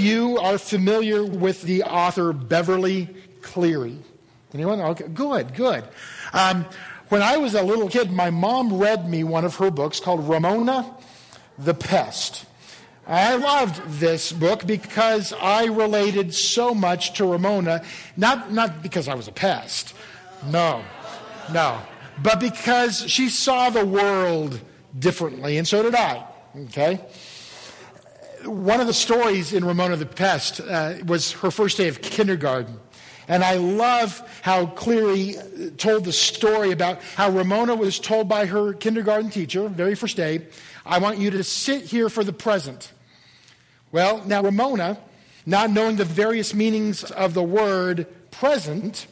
you 0.00 0.38
are 0.38 0.58
familiar 0.58 1.24
with 1.24 1.62
the 1.62 1.84
author 1.84 2.32
Beverly 2.32 3.08
Cleary? 3.42 3.98
Anyone? 4.52 4.80
Okay, 4.80 5.08
good, 5.08 5.54
good. 5.54 5.84
Um, 6.32 6.64
when 7.08 7.22
I 7.22 7.36
was 7.36 7.54
a 7.54 7.62
little 7.62 7.88
kid, 7.88 8.10
my 8.10 8.30
mom 8.30 8.78
read 8.78 9.08
me 9.08 9.24
one 9.24 9.44
of 9.44 9.56
her 9.56 9.70
books 9.70 10.00
called 10.00 10.28
Ramona 10.28 10.96
the 11.58 11.74
Pest. 11.74 12.46
I 13.06 13.34
loved 13.36 13.82
this 13.98 14.30
book 14.30 14.66
because 14.66 15.32
I 15.32 15.64
related 15.64 16.32
so 16.32 16.74
much 16.74 17.14
to 17.14 17.26
Ramona, 17.26 17.82
not, 18.16 18.52
not 18.52 18.82
because 18.82 19.08
I 19.08 19.14
was 19.14 19.26
a 19.26 19.32
pest. 19.32 19.94
No, 20.46 20.84
no. 21.52 21.80
But 22.22 22.38
because 22.38 23.10
she 23.10 23.28
saw 23.28 23.70
the 23.70 23.84
world 23.84 24.60
differently, 24.96 25.58
and 25.58 25.66
so 25.66 25.82
did 25.82 25.96
I. 25.96 26.24
Okay? 26.66 27.00
One 28.44 28.80
of 28.80 28.86
the 28.86 28.94
stories 28.94 29.52
in 29.52 29.64
Ramona 29.64 29.96
the 29.96 30.06
Pest 30.06 30.60
uh, 30.60 30.94
was 31.06 31.32
her 31.32 31.50
first 31.50 31.76
day 31.76 31.88
of 31.88 32.00
kindergarten. 32.00 32.78
And 33.28 33.44
I 33.44 33.54
love 33.56 34.26
how 34.42 34.66
Cleary 34.66 35.36
told 35.76 36.04
the 36.04 36.12
story 36.12 36.72
about 36.72 37.02
how 37.02 37.30
Ramona 37.30 37.74
was 37.74 38.00
told 38.00 38.28
by 38.28 38.46
her 38.46 38.72
kindergarten 38.72 39.30
teacher, 39.30 39.68
very 39.68 39.94
first 39.94 40.16
day, 40.16 40.46
I 40.84 40.98
want 40.98 41.18
you 41.18 41.30
to 41.30 41.44
sit 41.44 41.84
here 41.84 42.08
for 42.08 42.24
the 42.24 42.32
present. 42.32 42.92
Well, 43.92 44.24
now 44.24 44.42
Ramona, 44.42 44.98
not 45.46 45.70
knowing 45.70 45.96
the 45.96 46.04
various 46.04 46.54
meanings 46.54 47.04
of 47.04 47.34
the 47.34 47.42
word 47.42 48.06
present, 48.30 49.06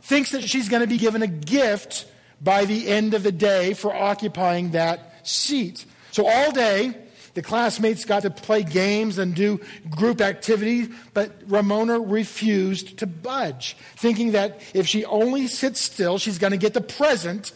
thinks 0.00 0.30
that 0.32 0.42
she's 0.42 0.68
going 0.68 0.80
to 0.80 0.88
be 0.88 0.98
given 0.98 1.22
a 1.22 1.28
gift 1.28 2.06
by 2.40 2.64
the 2.64 2.88
end 2.88 3.14
of 3.14 3.22
the 3.22 3.32
day 3.32 3.74
for 3.74 3.94
occupying 3.94 4.72
that 4.72 5.26
seat. 5.26 5.84
So 6.10 6.26
all 6.26 6.52
day, 6.52 6.96
the 7.34 7.42
classmates 7.42 8.04
got 8.04 8.22
to 8.22 8.30
play 8.30 8.62
games 8.62 9.18
and 9.18 9.34
do 9.34 9.60
group 9.90 10.20
activities, 10.20 10.88
but 11.14 11.32
Ramona 11.46 11.98
refused 11.98 12.98
to 12.98 13.06
budge, 13.06 13.76
thinking 13.96 14.32
that 14.32 14.60
if 14.74 14.86
she 14.86 15.04
only 15.06 15.46
sits 15.46 15.80
still, 15.80 16.18
she's 16.18 16.38
going 16.38 16.50
to 16.50 16.58
get 16.58 16.74
the 16.74 16.80
present 16.80 17.52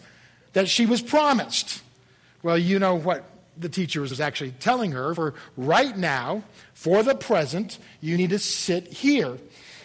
that 0.54 0.68
she 0.68 0.86
was 0.86 1.02
promised. 1.02 1.82
Well, 2.42 2.56
you 2.56 2.78
know 2.78 2.94
what 2.94 3.24
the 3.58 3.68
teacher 3.68 4.00
was 4.00 4.20
actually 4.20 4.52
telling 4.52 4.92
her 4.92 5.14
for 5.14 5.34
right 5.56 5.96
now, 5.96 6.42
for 6.74 7.02
the 7.02 7.14
present, 7.14 7.78
you 8.00 8.16
need 8.16 8.30
to 8.30 8.38
sit 8.38 8.92
here. 8.92 9.38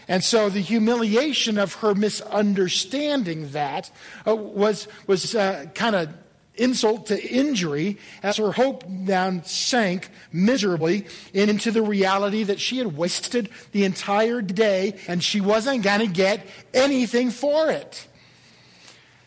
And 0.07 0.23
so 0.23 0.49
the 0.49 0.59
humiliation 0.59 1.57
of 1.57 1.75
her 1.75 1.95
misunderstanding 1.95 3.51
that 3.51 3.91
uh, 4.27 4.35
was, 4.35 4.87
was 5.07 5.35
uh, 5.35 5.67
kind 5.73 5.95
of 5.95 6.09
insult 6.55 7.07
to 7.07 7.21
injury 7.21 7.97
as 8.23 8.37
her 8.37 8.51
hope 8.51 8.83
down 9.05 9.43
sank 9.43 10.09
miserably 10.31 11.05
into 11.33 11.71
the 11.71 11.81
reality 11.81 12.43
that 12.43 12.59
she 12.59 12.77
had 12.77 12.97
wasted 12.97 13.49
the 13.71 13.85
entire 13.85 14.41
day 14.41 14.95
and 15.07 15.23
she 15.23 15.41
wasn't 15.41 15.83
going 15.83 15.99
to 15.99 16.07
get 16.07 16.45
anything 16.73 17.29
for 17.29 17.69
it. 17.69 18.07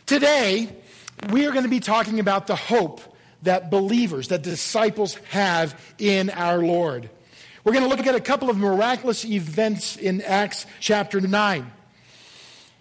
Today, 0.07 0.69
we 1.31 1.47
are 1.47 1.51
going 1.51 1.65
to 1.65 1.71
be 1.71 1.81
talking 1.81 2.21
about 2.21 2.47
the 2.47 2.57
hope 2.57 3.01
that 3.43 3.71
believers, 3.71 4.29
that 4.29 4.43
disciples 4.43 5.15
have 5.31 5.79
in 5.99 6.31
our 6.31 6.59
Lord. 6.59 7.09
We're 7.63 7.73
going 7.73 7.85
to 7.85 7.89
look 7.89 8.07
at 8.07 8.15
a 8.15 8.21
couple 8.21 8.51
of 8.51 8.59
miraculous 8.59 9.25
events 9.25 9.97
in 9.97 10.21
Acts 10.21 10.67
chapter 10.81 11.21
9. 11.21 11.71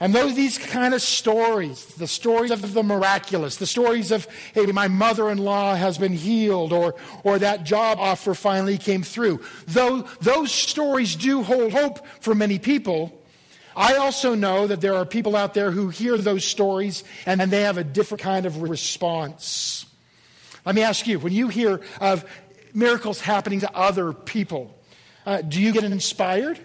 And 0.03 0.13
those 0.13 0.35
these 0.35 0.57
kind 0.57 0.93
of 0.93 1.01
stories, 1.01 1.85
the 1.95 2.07
stories 2.07 2.51
of 2.51 2.73
the 2.73 2.83
miraculous, 2.83 3.55
the 3.55 3.65
stories 3.65 4.11
of, 4.11 4.27
hey, 4.53 4.65
my 4.65 4.89
mother-in-law 4.89 5.75
has 5.75 5.97
been 5.97 6.11
healed, 6.11 6.73
or, 6.73 6.95
or 7.23 7.39
that 7.39 7.63
job 7.63 7.99
offer 7.99 8.33
finally 8.33 8.77
came 8.77 9.01
through, 9.01 9.39
though 9.65 10.01
those 10.19 10.51
stories 10.51 11.15
do 11.15 11.41
hold 11.41 11.71
hope 11.71 12.05
for 12.19 12.35
many 12.35 12.59
people, 12.59 13.17
I 13.77 13.95
also 13.95 14.35
know 14.35 14.67
that 14.67 14.81
there 14.81 14.93
are 14.95 15.05
people 15.05 15.37
out 15.37 15.53
there 15.53 15.71
who 15.71 15.87
hear 15.87 16.17
those 16.17 16.43
stories 16.43 17.05
and, 17.25 17.41
and 17.41 17.49
they 17.49 17.61
have 17.61 17.77
a 17.77 17.83
different 17.85 18.23
kind 18.23 18.45
of 18.45 18.61
response. 18.61 19.85
Let 20.65 20.75
me 20.75 20.81
ask 20.81 21.07
you, 21.07 21.17
when 21.17 21.31
you 21.31 21.47
hear 21.47 21.79
of 22.01 22.25
miracles 22.73 23.21
happening 23.21 23.61
to 23.61 23.73
other 23.73 24.11
people, 24.11 24.77
uh, 25.25 25.39
do 25.43 25.61
you 25.61 25.71
get 25.71 25.85
inspired? 25.85 26.59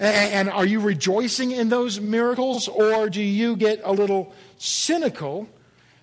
And 0.00 0.48
are 0.48 0.64
you 0.64 0.80
rejoicing 0.80 1.50
in 1.50 1.68
those 1.68 2.00
miracles, 2.00 2.68
or 2.68 3.10
do 3.10 3.20
you 3.20 3.54
get 3.54 3.82
a 3.84 3.92
little 3.92 4.32
cynical, 4.56 5.46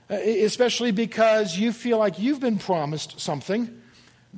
uh, 0.07 0.13
especially 0.13 0.91
because 0.91 1.57
you 1.57 1.73
feel 1.73 1.97
like 1.97 2.19
you've 2.19 2.39
been 2.39 2.59
promised 2.59 3.19
something 3.19 3.81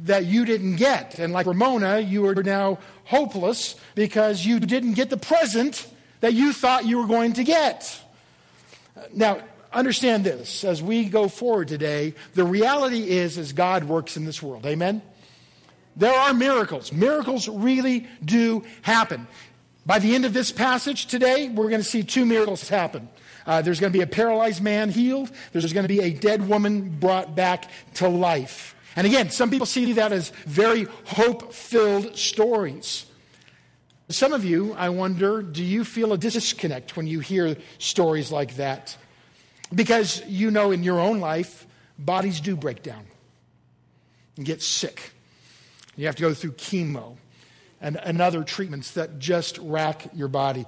that 0.06 0.25
you 0.25 0.46
didn't 0.46 0.78
get? 0.78 1.19
And 1.19 1.34
like 1.34 1.46
Ramona, 1.46 2.00
you 2.00 2.25
are 2.28 2.42
now 2.42 2.80
hopeless 3.03 3.75
because 3.96 4.46
you 4.46 4.62
didn't 4.62 4.94
get 4.94 5.09
the 5.09 5.18
present 5.18 5.88
that 6.22 6.34
you 6.34 6.53
thought 6.53 6.86
you 6.86 6.98
were 6.98 7.08
going 7.08 7.34
to 7.34 7.44
get. 7.44 8.02
Now, 9.14 9.42
understand 9.74 10.24
this 10.24 10.64
as 10.64 10.81
we 10.81 11.03
go 11.03 11.28
forward 11.28 11.68
today, 11.68 12.14
the 12.34 12.46
reality 12.46 13.09
is 13.09 13.38
as 13.38 13.52
God 13.52 13.84
works 13.84 14.16
in 14.16 14.24
this 14.24 14.42
world. 14.42 14.66
Amen? 14.66 15.02
There 15.96 16.14
are 16.14 16.34
miracles. 16.34 16.94
Miracles 16.94 17.50
really 17.50 18.08
do 18.24 18.64
happen. 18.84 19.28
By 19.85 20.00
the 20.00 20.13
end 20.13 20.25
of 20.25 20.34
this 20.34 20.51
passage 20.51 21.07
today, 21.07 21.50
we're 21.50 21.69
going 21.69 21.81
to 21.81 21.88
see 21.88 22.03
two 22.03 22.25
miracles 22.25 22.67
happen. 22.67 23.09
Uh, 23.45 23.62
there's 23.62 23.79
going 23.79 23.91
to 23.91 23.97
be 23.97 24.03
a 24.03 24.07
paralyzed 24.07 24.62
man 24.62 24.90
healed. 24.90 25.31
There's 25.51 25.73
going 25.73 25.85
to 25.85 25.88
be 25.88 26.01
a 26.01 26.12
dead 26.12 26.47
woman 26.47 26.90
brought 27.00 27.35
back 27.35 27.69
to 27.95 28.07
life. 28.07 28.75
And 28.95 29.07
again, 29.07 29.31
some 29.31 29.50
people 29.50 29.66
see 29.66 29.94
that 29.94 30.12
as 30.12 30.29
very 30.45 30.85
hope 31.06 31.53
filled 31.53 32.18
stories. 32.18 33.06
Some 34.09 34.34
of 34.34 34.44
you, 34.44 34.73
I 34.73 34.89
wonder, 34.89 35.41
do 35.41 35.63
you 35.63 35.84
feel 35.84 36.13
a 36.13 36.18
disconnect 36.18 36.97
when 36.97 37.07
you 37.07 37.19
hear 37.19 37.56
stories 37.78 38.31
like 38.31 38.56
that? 38.56 38.97
Because 39.73 40.25
you 40.25 40.50
know 40.51 40.72
in 40.72 40.84
your 40.84 41.00
own 41.00 41.19
life, 41.19 41.68
bodies 41.97 42.41
do 42.41 42.56
break 42.56 42.81
down 42.81 43.06
and 44.35 44.45
get 44.45 44.62
sick. 44.62 45.12
You 45.95 46.07
have 46.07 46.16
to 46.16 46.23
go 46.23 46.34
through 46.34 46.53
chemo 46.53 47.18
and, 47.81 47.97
and 47.97 48.22
other 48.22 48.44
treatments 48.44 48.91
that 48.91 49.19
just 49.19 49.57
rack 49.59 50.07
your 50.13 50.28
body. 50.28 50.66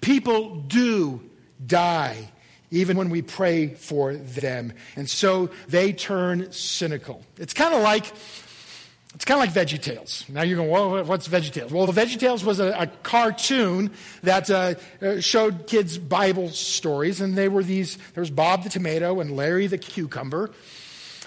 People 0.00 0.56
do 0.56 1.20
die 1.64 2.30
even 2.70 2.96
when 2.96 3.08
we 3.08 3.22
pray 3.22 3.68
for 3.68 4.14
them. 4.14 4.72
And 4.96 5.08
so 5.08 5.50
they 5.68 5.92
turn 5.92 6.50
cynical. 6.50 7.22
It's 7.38 7.54
kind 7.54 7.72
of 7.72 7.82
like 7.82 8.12
it's 9.14 9.24
kind 9.24 9.40
of 9.40 9.54
like 9.54 9.66
VeggieTales. 9.68 10.28
Now 10.28 10.42
you're 10.42 10.56
going, 10.56 10.70
well, 10.70 11.04
what's 11.04 11.28
VeggieTales? 11.28 11.70
Well, 11.70 11.86
the 11.86 11.92
VeggieTales 11.92 12.42
was 12.42 12.58
a, 12.58 12.70
a 12.76 12.86
cartoon 13.04 13.92
that 14.24 14.50
uh, 14.50 14.74
uh, 15.00 15.20
showed 15.20 15.68
kids 15.68 15.98
Bible 15.98 16.48
stories, 16.48 17.20
and 17.20 17.36
they 17.36 17.48
were 17.48 17.62
these. 17.62 17.96
There 18.14 18.22
was 18.22 18.32
Bob 18.32 18.64
the 18.64 18.70
tomato 18.70 19.20
and 19.20 19.36
Larry 19.36 19.68
the 19.68 19.78
cucumber, 19.78 20.50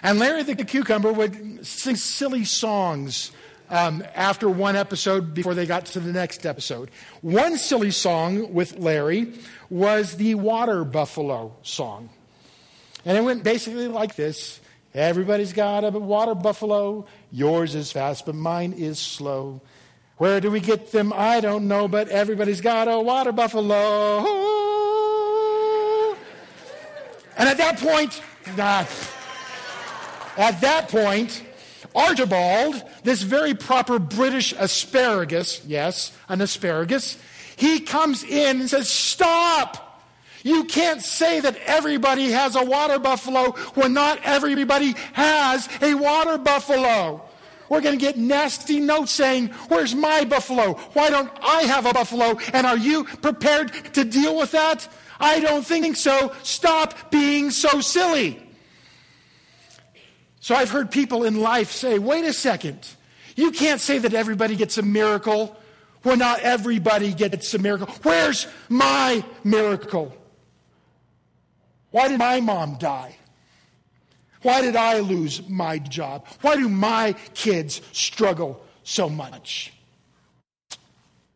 and 0.03 0.19
Larry 0.19 0.43
the 0.43 0.55
cucumber 0.65 1.13
would 1.13 1.65
sing 1.65 1.95
silly 1.95 2.43
songs 2.43 3.31
um, 3.69 4.03
after 4.15 4.49
one 4.49 4.75
episode 4.75 5.33
before 5.33 5.53
they 5.53 5.65
got 5.65 5.85
to 5.87 5.99
the 5.99 6.11
next 6.11 6.45
episode. 6.45 6.89
One 7.21 7.57
silly 7.57 7.91
song 7.91 8.53
with 8.53 8.77
Larry 8.77 9.33
was 9.69 10.15
the 10.15 10.35
Water 10.35 10.83
Buffalo 10.83 11.55
song. 11.61 12.09
And 13.05 13.17
it 13.17 13.21
went 13.21 13.43
basically 13.43 13.87
like 13.87 14.15
this 14.15 14.59
Everybody's 14.97 15.53
got 15.53 15.83
a 15.83 15.91
water 15.91 16.33
buffalo. 16.33 17.05
Yours 17.31 17.75
is 17.75 17.91
fast, 17.91 18.25
but 18.25 18.33
mine 18.33 18.73
is 18.73 18.97
slow. 18.97 19.61
Where 20.17 20.41
do 20.41 20.49
we 20.49 20.59
get 20.59 20.91
them? 20.91 21.13
I 21.15 21.39
don't 21.39 21.67
know, 21.67 21.87
but 21.87 22.09
everybody's 22.09 22.61
got 22.61 22.87
a 22.87 22.99
water 22.99 23.31
buffalo. 23.31 24.25
And 27.37 27.47
at 27.47 27.57
that 27.57 27.77
point, 27.77 28.23
at 28.57 28.87
that 30.61 30.89
point, 30.89 31.43
Archibald, 31.95 32.81
this 33.03 33.21
very 33.21 33.53
proper 33.53 33.99
British 33.99 34.53
asparagus, 34.53 35.63
yes, 35.65 36.11
an 36.29 36.41
asparagus, 36.41 37.17
he 37.55 37.79
comes 37.79 38.23
in 38.23 38.61
and 38.61 38.69
says, 38.69 38.89
Stop! 38.89 39.83
You 40.43 40.63
can't 40.65 41.01
say 41.01 41.39
that 41.39 41.57
everybody 41.65 42.31
has 42.31 42.55
a 42.55 42.63
water 42.63 42.99
buffalo 42.99 43.51
when 43.73 43.93
not 43.93 44.19
everybody 44.23 44.95
has 45.13 45.67
a 45.81 45.93
water 45.95 46.37
buffalo. 46.37 47.21
We're 47.69 47.81
going 47.81 47.97
to 47.97 48.01
get 48.05 48.17
nasty 48.17 48.79
notes 48.79 49.11
saying, 49.11 49.47
Where's 49.67 49.93
my 49.93 50.23
buffalo? 50.23 50.73
Why 50.93 51.09
don't 51.09 51.31
I 51.41 51.63
have 51.63 51.85
a 51.85 51.93
buffalo? 51.93 52.39
And 52.53 52.65
are 52.65 52.77
you 52.77 53.03
prepared 53.03 53.73
to 53.93 54.05
deal 54.05 54.37
with 54.37 54.51
that? 54.51 54.87
I 55.19 55.39
don't 55.39 55.65
think 55.65 55.95
so. 55.95 56.33
Stop 56.43 57.11
being 57.11 57.51
so 57.51 57.81
silly. 57.81 58.46
So 60.47 60.55
I've 60.55 60.69
heard 60.69 60.91
people 60.91 61.25
in 61.25 61.41
life 61.41 61.73
say, 61.73 61.99
wait 61.99 62.23
a 62.23 62.31
second, 62.31 62.79
you 63.35 63.51
can't 63.51 63.81
say 63.81 63.97
that 63.97 64.13
everybody 64.13 64.55
gets 64.55 64.77
a 64.77 64.81
miracle 64.81 65.53
when 66.03 66.19
not 66.19 66.39
everybody 66.39 67.13
gets 67.13 67.53
a 67.53 67.59
miracle. 67.59 67.87
Where's 68.01 68.47
my 68.69 69.25
miracle? 69.43 70.15
Why 71.91 72.07
did 72.07 72.19
my 72.19 72.39
mom 72.39 72.77
die? 72.77 73.17
Why 74.41 74.61
did 74.61 74.77
I 74.77 74.99
lose 74.99 75.45
my 75.49 75.79
job? 75.79 76.25
Why 76.39 76.55
do 76.55 76.69
my 76.69 77.11
kids 77.33 77.81
struggle 77.91 78.65
so 78.85 79.09
much. 79.09 79.73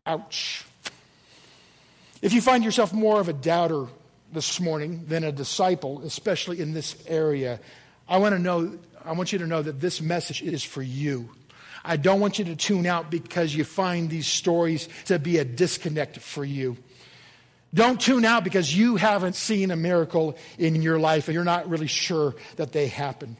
Ouch. 0.06 0.64
If 2.22 2.32
you 2.32 2.40
find 2.40 2.64
yourself 2.64 2.94
more 2.94 3.20
of 3.20 3.28
a 3.28 3.34
doubter 3.34 3.88
this 4.32 4.62
morning 4.62 5.04
than 5.10 5.26
a 5.26 5.34
disciple, 5.34 6.02
especially 6.06 6.62
in 6.62 6.72
this 6.72 6.96
area, 7.08 7.60
I 8.08 8.18
want 8.18 8.36
to 8.36 8.40
know 8.40 8.78
I 9.06 9.14
want 9.14 9.32
you 9.32 9.40
to 9.40 9.48
know 9.48 9.62
that 9.62 9.80
this 9.80 10.02
message 10.02 10.42
is 10.42 10.64
for 10.64 10.82
you. 10.82 11.30
I 11.84 11.98
don't 11.98 12.20
want 12.20 12.40
you 12.40 12.46
to 12.46 12.56
tune 12.56 12.86
out 12.86 13.10
because 13.10 13.56
you 13.56 13.64
find 13.64 14.10
these 14.10 14.28
stories 14.28 14.88
to 15.06 15.18
be 15.18 15.40
a 15.40 15.46
disconnect 15.46 16.20
for 16.20 16.46
you. 16.46 16.78
Don't 17.74 18.00
tune 18.00 18.26
out 18.26 18.44
because 18.44 18.76
you 18.76 18.98
haven't 18.98 19.36
seen 19.36 19.72
a 19.72 19.76
miracle 19.76 20.38
in 20.58 20.82
your 20.82 21.00
life 21.00 21.28
and 21.28 21.36
you're 21.36 21.44
not 21.44 21.70
really 21.70 21.88
sure 21.88 22.36
that 22.58 22.72
they 22.72 22.88
happen. 22.88 23.38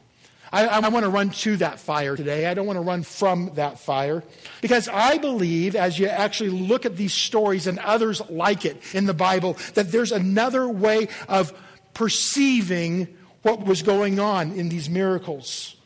I, 0.52 0.66
I 0.66 0.88
want 0.88 1.04
to 1.04 1.10
run 1.10 1.30
to 1.30 1.56
that 1.58 1.80
fire 1.80 2.14
today. 2.14 2.46
I 2.46 2.54
don't 2.54 2.66
want 2.66 2.76
to 2.76 2.82
run 2.82 3.04
from 3.04 3.52
that 3.54 3.78
fire 3.78 4.22
because 4.60 4.86
I 4.88 5.16
believe, 5.18 5.74
as 5.74 5.98
you 5.98 6.08
actually 6.08 6.50
look 6.50 6.84
at 6.84 6.96
these 6.96 7.14
stories 7.14 7.66
and 7.66 7.78
others 7.78 8.20
like 8.28 8.66
it 8.66 8.76
in 8.92 9.06
the 9.06 9.14
Bible, 9.14 9.56
that 9.74 9.92
there's 9.92 10.12
another 10.12 10.68
way 10.68 11.08
of 11.28 11.52
perceiving 11.94 13.08
what 13.42 13.64
was 13.64 13.82
going 13.82 14.18
on 14.20 14.52
in 14.52 14.68
these 14.68 14.88
miracles. 14.88 15.76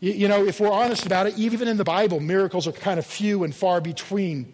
You, 0.00 0.12
you 0.12 0.28
know, 0.28 0.44
if 0.44 0.60
we're 0.60 0.70
honest 0.70 1.06
about 1.06 1.26
it, 1.26 1.38
even 1.38 1.68
in 1.68 1.76
the 1.76 1.84
Bible, 1.84 2.20
miracles 2.20 2.66
are 2.66 2.72
kind 2.72 2.98
of 2.98 3.06
few 3.06 3.44
and 3.44 3.54
far 3.54 3.80
between. 3.80 4.52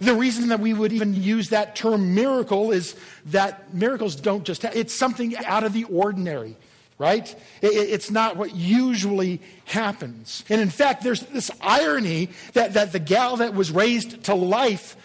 The 0.00 0.14
reason 0.14 0.48
that 0.48 0.60
we 0.60 0.74
would 0.74 0.92
even 0.92 1.14
use 1.14 1.48
that 1.48 1.74
term 1.74 2.14
miracle 2.14 2.70
is 2.70 2.94
that 3.26 3.74
miracles 3.74 4.14
don't 4.14 4.44
just, 4.44 4.62
ha- 4.62 4.70
it's 4.72 4.94
something 4.94 5.36
out 5.38 5.64
of 5.64 5.72
the 5.72 5.84
ordinary, 5.84 6.56
right? 6.98 7.28
It, 7.60 7.72
it's 7.72 8.10
not 8.10 8.36
what 8.36 8.54
usually 8.54 9.40
happens. 9.64 10.44
And 10.48 10.60
in 10.60 10.70
fact, 10.70 11.02
there's 11.02 11.22
this 11.22 11.50
irony 11.60 12.30
that, 12.52 12.74
that 12.74 12.92
the 12.92 13.00
gal 13.00 13.38
that 13.38 13.54
was 13.54 13.72
raised 13.72 14.24
to 14.24 14.34
life 14.34 14.96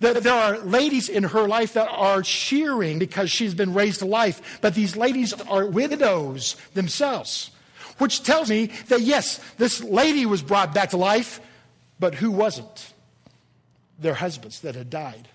that 0.00 0.22
there 0.22 0.32
are 0.32 0.58
ladies 0.58 1.08
in 1.08 1.24
her 1.24 1.48
life 1.48 1.74
that 1.74 1.88
are 1.88 2.22
cheering 2.22 2.98
because 2.98 3.30
she's 3.30 3.54
been 3.54 3.74
raised 3.74 4.00
to 4.00 4.06
life, 4.06 4.58
but 4.60 4.74
these 4.74 4.96
ladies 4.96 5.32
are 5.32 5.66
widows 5.66 6.56
themselves, 6.74 7.50
which 7.98 8.22
tells 8.22 8.50
me 8.50 8.66
that 8.88 9.00
yes, 9.00 9.38
this 9.58 9.82
lady 9.82 10.26
was 10.26 10.42
brought 10.42 10.74
back 10.74 10.90
to 10.90 10.96
life, 10.96 11.40
but 11.98 12.14
who 12.14 12.30
wasn't? 12.30 12.92
Their 13.98 14.14
husbands 14.14 14.60
that 14.60 14.74
had 14.74 14.90
died. 14.90 15.28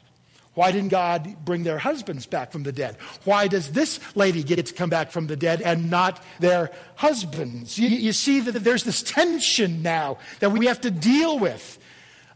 Why 0.55 0.71
didn't 0.71 0.89
God 0.89 1.35
bring 1.43 1.63
their 1.63 1.79
husbands 1.79 2.27
back 2.27 2.51
from 2.51 2.61
the 2.63 2.71
dead? 2.71 2.97
Why 3.23 3.47
does 3.47 3.71
this 3.71 3.99
lady 4.15 4.43
get 4.43 4.63
to 4.63 4.73
come 4.73 4.89
back 4.89 5.11
from 5.11 5.25
the 5.25 5.35
dead 5.35 5.61
and 5.63 5.89
not 5.89 6.23
their 6.39 6.69
husbands? 6.95 7.79
You, 7.79 7.87
you 7.87 8.13
see 8.13 8.39
that 8.39 8.63
there's 8.63 8.83
this 8.83 9.01
tension 9.01 9.81
now 9.81 10.19
that 10.41 10.51
we 10.51 10.67
have 10.67 10.81
to 10.81 10.91
deal 10.91 11.39
with. 11.39 11.79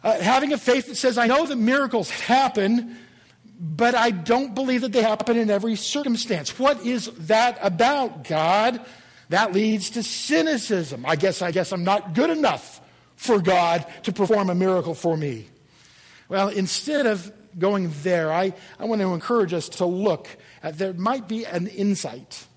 Uh, 0.07 0.17
having 0.21 0.53
a 0.53 0.57
faith 0.57 0.87
that 0.87 0.95
says, 0.95 1.17
I 1.17 1.27
know 1.27 1.45
that 1.45 1.57
miracles 1.57 2.09
happen, 2.09 2.95
but 3.59 3.93
I 3.93 4.11
don't 4.11 4.55
believe 4.55 4.79
that 4.79 4.93
they 4.93 5.01
happen 5.01 5.35
in 5.35 5.49
every 5.49 5.75
circumstance. 5.75 6.57
What 6.57 6.85
is 6.85 7.07
that 7.27 7.59
about, 7.61 8.23
God? 8.23 8.79
That 9.27 9.51
leads 9.51 9.89
to 9.89 10.03
cynicism. 10.03 11.05
I 11.05 11.17
guess, 11.17 11.41
I 11.41 11.51
guess 11.51 11.73
I'm 11.73 11.83
not 11.83 12.13
good 12.13 12.29
enough 12.29 12.79
for 13.17 13.41
God 13.41 13.85
to 14.03 14.13
perform 14.13 14.49
a 14.49 14.55
miracle 14.55 14.93
for 14.93 15.17
me. 15.17 15.49
Well, 16.29 16.47
instead 16.47 17.05
of 17.05 17.29
going 17.59 17.91
there, 18.03 18.31
I, 18.31 18.53
I 18.79 18.85
want 18.85 19.01
to 19.01 19.13
encourage 19.13 19.51
us 19.51 19.67
to 19.67 19.85
look 19.85 20.29
at 20.63 20.77
there 20.77 20.93
might 20.93 21.27
be 21.27 21.45
an 21.45 21.67
insight 21.67 22.47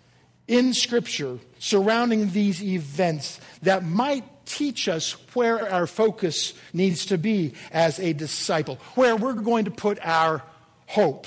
in 0.46 0.73
Scripture 0.73 1.41
surrounding 1.58 2.31
these 2.31 2.62
events 2.62 3.41
that 3.62 3.85
might 3.85 4.39
teach 4.50 4.88
us 4.88 5.12
where 5.35 5.70
our 5.73 5.87
focus 5.87 6.55
needs 6.73 7.06
to 7.06 7.19
be 7.19 7.55
as 7.70 7.99
a 8.00 8.12
disciple, 8.12 8.76
where 8.94 9.17
we're 9.17 9.35
going 9.35 9.67
to 9.67 9.70
put 9.70 9.99
our 10.02 10.43
hope. 10.87 11.26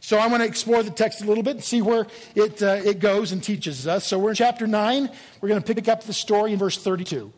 So 0.00 0.18
I 0.18 0.26
want 0.26 0.42
to 0.42 0.46
explore 0.46 0.82
the 0.82 0.90
text 0.90 1.22
a 1.22 1.26
little 1.26 1.42
bit 1.42 1.56
and 1.56 1.64
see 1.64 1.82
where 1.82 2.06
it, 2.34 2.62
uh, 2.62 2.80
it 2.84 2.98
goes 2.98 3.32
and 3.32 3.42
teaches 3.42 3.86
us. 3.86 4.06
So 4.06 4.18
we're 4.18 4.30
in 4.30 4.36
chapter 4.36 4.66
9. 4.66 5.10
We're 5.40 5.48
going 5.48 5.62
to 5.62 5.74
pick 5.74 5.88
up 5.88 6.04
the 6.04 6.12
story 6.12 6.52
in 6.52 6.58
verse 6.58 6.82
32. 6.82 7.32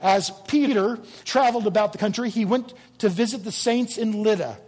As 0.00 0.30
Peter 0.46 0.98
traveled 1.24 1.66
about 1.66 1.92
the 1.92 1.98
country, 1.98 2.30
he 2.30 2.44
went 2.44 2.72
to 2.98 3.08
visit 3.08 3.44
the 3.44 3.52
saints 3.52 3.98
in 3.98 4.22
Lydda. 4.22 4.58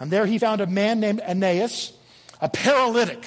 And 0.00 0.10
there 0.10 0.26
he 0.26 0.38
found 0.38 0.60
a 0.60 0.66
man 0.66 1.00
named 1.00 1.20
Aeneas, 1.20 1.92
a 2.40 2.48
paralytic 2.48 3.24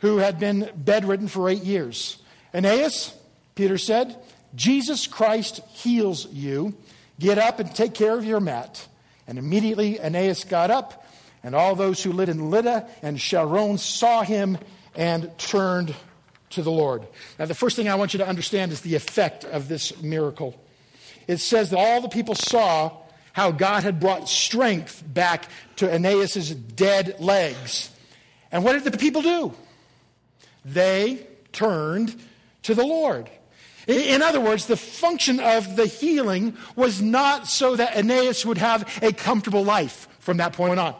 who 0.00 0.18
had 0.18 0.38
been 0.38 0.70
bedridden 0.74 1.28
for 1.28 1.48
eight 1.48 1.62
years. 1.62 2.18
Aeneas, 2.52 3.14
Peter 3.54 3.78
said, 3.78 4.16
Jesus 4.54 5.06
Christ 5.06 5.60
heals 5.68 6.26
you. 6.32 6.74
Get 7.18 7.38
up 7.38 7.60
and 7.60 7.74
take 7.74 7.94
care 7.94 8.16
of 8.16 8.24
your 8.24 8.40
mat. 8.40 8.86
And 9.26 9.38
immediately 9.38 10.00
Aeneas 10.00 10.44
got 10.44 10.70
up, 10.70 11.06
and 11.44 11.54
all 11.54 11.74
those 11.74 12.02
who 12.02 12.12
lived 12.12 12.30
in 12.30 12.50
Lydda 12.50 12.88
and 13.02 13.20
Sharon 13.20 13.78
saw 13.78 14.22
him 14.22 14.58
and 14.96 15.30
turned 15.38 15.94
to 16.50 16.62
the 16.62 16.70
Lord. 16.70 17.06
Now, 17.38 17.46
the 17.46 17.54
first 17.54 17.76
thing 17.76 17.88
I 17.88 17.94
want 17.94 18.12
you 18.12 18.18
to 18.18 18.26
understand 18.26 18.72
is 18.72 18.80
the 18.80 18.96
effect 18.96 19.44
of 19.44 19.68
this 19.68 20.02
miracle. 20.02 20.60
It 21.28 21.38
says 21.38 21.70
that 21.70 21.78
all 21.78 22.00
the 22.00 22.08
people 22.08 22.34
saw 22.34 22.96
how 23.32 23.52
God 23.52 23.84
had 23.84 24.00
brought 24.00 24.28
strength 24.28 25.04
back 25.06 25.48
to 25.76 25.88
Aeneas' 25.88 26.50
dead 26.50 27.20
legs. 27.20 27.90
And 28.50 28.64
what 28.64 28.72
did 28.72 28.92
the 28.92 28.98
people 28.98 29.22
do? 29.22 29.54
They 30.64 31.24
turned 31.52 32.20
to 32.64 32.74
the 32.74 32.84
Lord. 32.84 33.30
In 33.90 34.22
other 34.22 34.40
words, 34.40 34.66
the 34.66 34.76
function 34.76 35.40
of 35.40 35.74
the 35.74 35.86
healing 35.86 36.56
was 36.76 37.02
not 37.02 37.48
so 37.48 37.74
that 37.74 37.96
Aeneas 37.96 38.46
would 38.46 38.58
have 38.58 38.88
a 39.02 39.12
comfortable 39.12 39.64
life 39.64 40.06
from 40.20 40.36
that 40.36 40.52
point 40.52 40.78
on. 40.78 40.94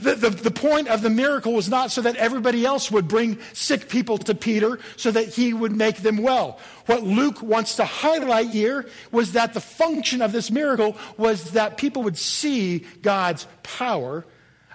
The, 0.00 0.14
the, 0.14 0.30
the, 0.30 0.50
point 0.50 0.88
of 0.88 1.02
the 1.02 1.10
miracle 1.10 1.52
was 1.52 1.68
not 1.68 1.90
so 1.90 2.00
that 2.00 2.16
everybody 2.16 2.64
else 2.64 2.90
would 2.90 3.08
bring 3.08 3.38
sick 3.52 3.90
people 3.90 4.16
to 4.18 4.34
Peter 4.34 4.78
so 4.96 5.10
that 5.10 5.28
he 5.28 5.52
would 5.52 5.72
make 5.72 5.98
them 5.98 6.16
well. 6.16 6.58
What 6.86 7.02
Luke 7.02 7.42
wants 7.42 7.76
to 7.76 7.84
highlight 7.84 8.48
here 8.48 8.88
was 9.10 9.32
that 9.32 9.52
the 9.52 9.60
function 9.60 10.22
of 10.22 10.32
this 10.32 10.50
miracle 10.50 10.96
was 11.18 11.50
that 11.50 11.76
people 11.76 12.04
would 12.04 12.16
see 12.16 12.86
God's 13.02 13.46
power 13.62 14.24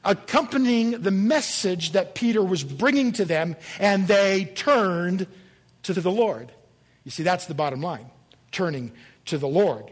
accompanying 0.06 1.02
the 1.02 1.10
message 1.10 1.94
that 1.94 2.14
Peter 2.14 2.44
was 2.44 2.64
bringing 2.64 3.12
to 3.14 3.26
them, 3.26 3.56
and 3.80 4.08
they 4.08 4.46
turned 4.46 5.26
to 5.82 5.94
the 5.94 6.12
Lord. 6.12 6.52
You 7.08 7.12
see, 7.12 7.24
that's 7.24 7.46
the 7.46 7.54
bottom 7.54 7.82
line 7.82 8.12
turning 8.52 8.92
to 9.28 9.38
the 9.38 9.48
Lord. 9.48 9.90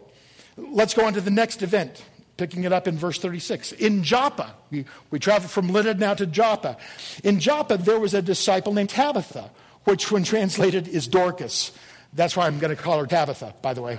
Let's 0.57 0.93
go 0.93 1.05
on 1.05 1.13
to 1.13 1.21
the 1.21 1.31
next 1.31 1.61
event, 1.61 2.03
picking 2.35 2.65
it 2.65 2.73
up 2.73 2.89
in 2.89 2.97
verse 2.97 3.17
36. 3.19 3.71
In 3.71 4.03
Joppa, 4.03 4.53
we, 4.69 4.83
we 5.11 5.19
travel 5.19 5.47
from 5.47 5.69
Lydda 5.69 5.93
now 5.93 6.13
to 6.13 6.25
Joppa. 6.25 6.75
In 7.23 7.39
Joppa, 7.39 7.77
there 7.77 8.01
was 8.01 8.13
a 8.13 8.21
disciple 8.21 8.73
named 8.73 8.89
Tabitha, 8.89 9.49
which, 9.85 10.11
when 10.11 10.25
translated, 10.25 10.89
is 10.89 11.07
Dorcas. 11.07 11.71
That's 12.11 12.35
why 12.35 12.47
I'm 12.47 12.59
going 12.59 12.75
to 12.75 12.81
call 12.81 12.99
her 12.99 13.07
Tabitha, 13.07 13.55
by 13.61 13.73
the 13.73 13.81
way. 13.81 13.97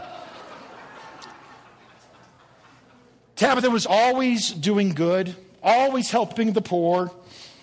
Tabitha 3.37 3.71
was 3.71 3.87
always 3.87 4.51
doing 4.51 4.91
good, 4.91 5.35
always 5.63 6.11
helping 6.11 6.53
the 6.53 6.61
poor. 6.61 7.11